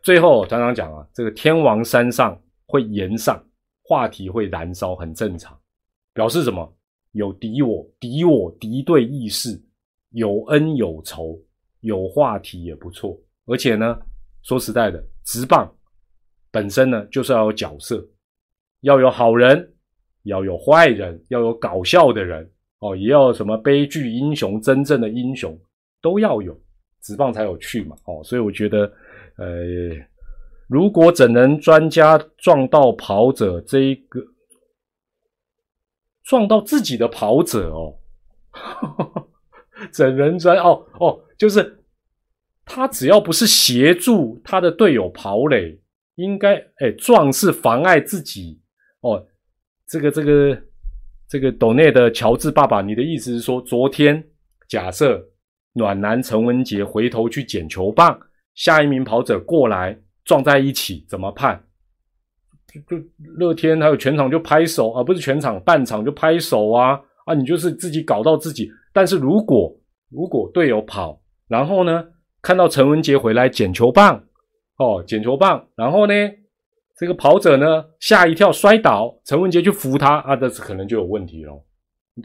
[0.03, 3.43] 最后团长讲啊，这个天王山上会延上，
[3.83, 5.59] 话题会燃烧，很正常，
[6.13, 6.71] 表示什么？
[7.13, 9.59] 有敌我敌我敌对意识，
[10.11, 11.41] 有恩有仇。
[11.81, 13.95] 有话题也不错，而且呢，
[14.41, 15.71] 说实在的，直棒
[16.49, 18.03] 本身呢就是要有角色，
[18.81, 19.71] 要有好人，
[20.23, 25.57] 要有坏人，要有搞笑的人哦，也要什么悲剧英雄，真正的英雄
[26.01, 26.57] 都要有，
[27.01, 28.91] 直棒才有趣嘛哦，所以我觉得，
[29.37, 29.45] 呃，
[30.67, 34.21] 如果整人专家撞到跑者这一个，
[36.23, 37.97] 撞到自己的跑者哦。
[39.91, 41.83] 整人专哦哦，就是
[42.63, 45.77] 他只要不是协助他的队友跑垒，
[46.15, 48.61] 应该哎撞是妨碍自己
[49.01, 49.27] 哦。
[49.85, 50.57] 这个这个
[51.27, 54.23] 这个斗内的乔治爸爸，你的意思是说，昨天
[54.67, 55.23] 假设
[55.73, 58.17] 暖男陈文杰回头去捡球棒，
[58.53, 61.59] 下一名跑者过来撞在一起，怎么判？
[62.71, 63.05] 就就
[63.37, 68.69] 乐天还有全场就拍手啊，不是全场半场就拍手啊啊，你就是自己搞到自己。
[68.93, 69.73] 但是如果
[70.11, 72.05] 如果队友跑，然后呢
[72.41, 74.23] 看到陈文杰回来捡球棒，
[74.77, 76.13] 哦，捡球棒，然后呢
[76.97, 81.61] 这个跑者呢吓一跳摔倒，陈文杰去扶他啊，这是可能就有问题了。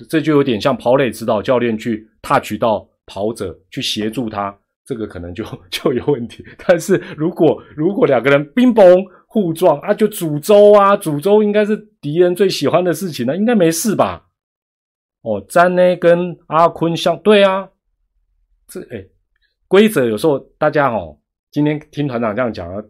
[0.08, 6.44] 这就有点像跑垒指导教练去踏渠道跑者去协助他，这个可能就 就有问题。
[6.64, 14.28] 但是如果如果两个人冰崩互撞啊，就诅咒啊，诅咒应该是敌人最喜欢的事情呢，应该没事吧？
[15.22, 17.68] 哦，詹呢跟阿坤相对啊，
[18.68, 19.04] 这哎
[19.66, 21.18] 规则有时候大家哦，
[21.50, 22.80] 今天听团长这样讲啊，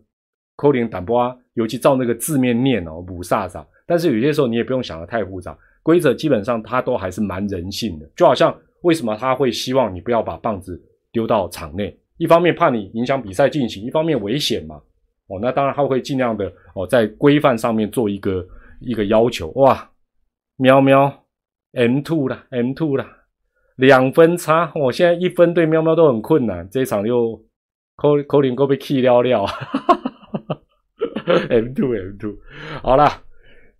[0.57, 3.65] 扣零胆波啊，尤其照那个字面念哦，五煞煞。
[3.87, 5.57] 但是有些时候你也不用想的太复杂。
[5.83, 10.81] 规则基本上它都还是蛮人性的，就好像为什么他会希望你不要把棒子
[11.11, 14.77] 丢到场内，一方面怕你影响比赛进行，一方面危险嘛。
[15.29, 18.47] 哦，那当然他会尽量的哦，在规范上面做一个
[18.81, 19.49] 一个要求。
[19.53, 19.91] 哇，
[20.57, 21.25] 喵喵
[21.73, 23.09] M two 啦，M two 啦，
[23.77, 27.43] 两分差，我现在一分对喵喵都很困难，这一场又
[27.97, 29.47] 扣扣零够被 key 掉掉
[31.51, 32.35] M two M two，
[32.83, 33.09] 好了。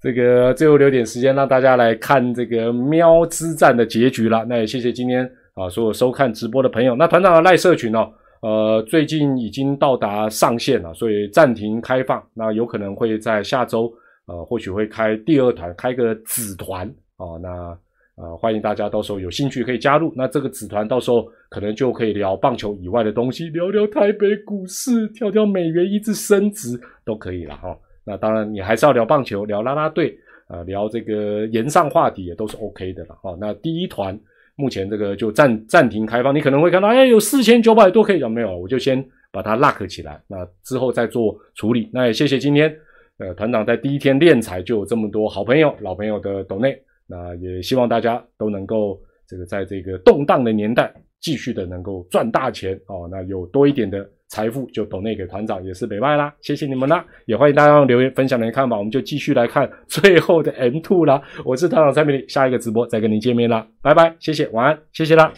[0.03, 4.47] 这个最后留点时间让大家来看这个喵之战的结局了。
[4.49, 6.97] 那也谢谢今天啊所有收看直播的朋友。
[6.97, 8.09] 那团长的赖社群呢？
[8.41, 12.27] 呃，最近已经到达上线了，所以暂停开放。
[12.33, 13.93] 那有可能会在下周
[14.27, 16.89] 呃，或许会开第二团，开个子团
[17.19, 17.37] 啊。
[17.43, 17.79] 那
[18.21, 20.13] 呃，欢迎大家到时候有兴趣可以加入。
[20.15, 27.75] 那这个子团到时候可能就可以聊棒球以外的东西，聊聊台北股市，跳跳美元一直升值都可以了哈。
[28.05, 30.15] 那当然，你还是要聊棒球、聊啦啦队，
[30.49, 33.17] 啊，聊这个言上话题也都是 OK 的了。
[33.23, 34.19] 哦，那第一团
[34.55, 38.55] 目前这个就暂暂停开放，你可能会看到，哎，有四千九百多可以讲没有？
[38.55, 39.03] 我就先
[39.33, 41.89] 把它 lock 起来，那之后再做处理。
[41.91, 42.71] 那也谢谢今天，
[43.17, 46.77] 呃，团长在第一天练才就有这么多好朋友、老朋友的 donny，
[47.11, 48.97] 那也希望大家都能够
[49.27, 54.09] 这个在这个动荡的年代，继续的能够赚大钱哦，那有多一点的。
[54.33, 61.21] 财富就抖内给团长也是北外啦，谢谢你们啦，也欢迎大家留言分享你的看法，我们就继续来看 最后的 M two 啦。
[61.45, 65.33] 我是团长蔡明礼，下一个直播再跟您见面啦，拜拜，谢谢，晚安，谢谢啦，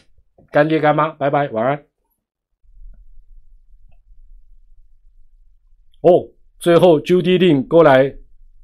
[0.51, 1.83] 干爹干妈，拜拜，晚安。
[6.03, 8.15] 哦，最后 Judy Lin 过来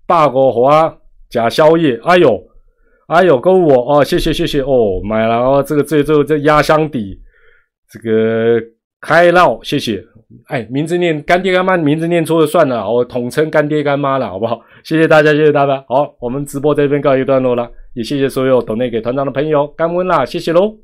[0.06, 0.98] 霸个华
[1.30, 2.47] 假宵夜，哎呦，
[3.08, 7.18] 哎呦，跟我哦，谢谢谢谢哦，买了哦，这个最最后这压箱底，
[7.90, 8.60] 这个
[9.00, 10.04] 开闹，谢谢。
[10.48, 14.60] 哎，名字念干爹干妈，名字念错了算了，我统称干爹干妈了，好不好？
[14.84, 15.82] 谢谢大家，谢谢大家。
[15.88, 20.76] 好，我们直播这边告一段落了，也谢谢所有懂内给团长的朋友，干温啦，谢谢喽。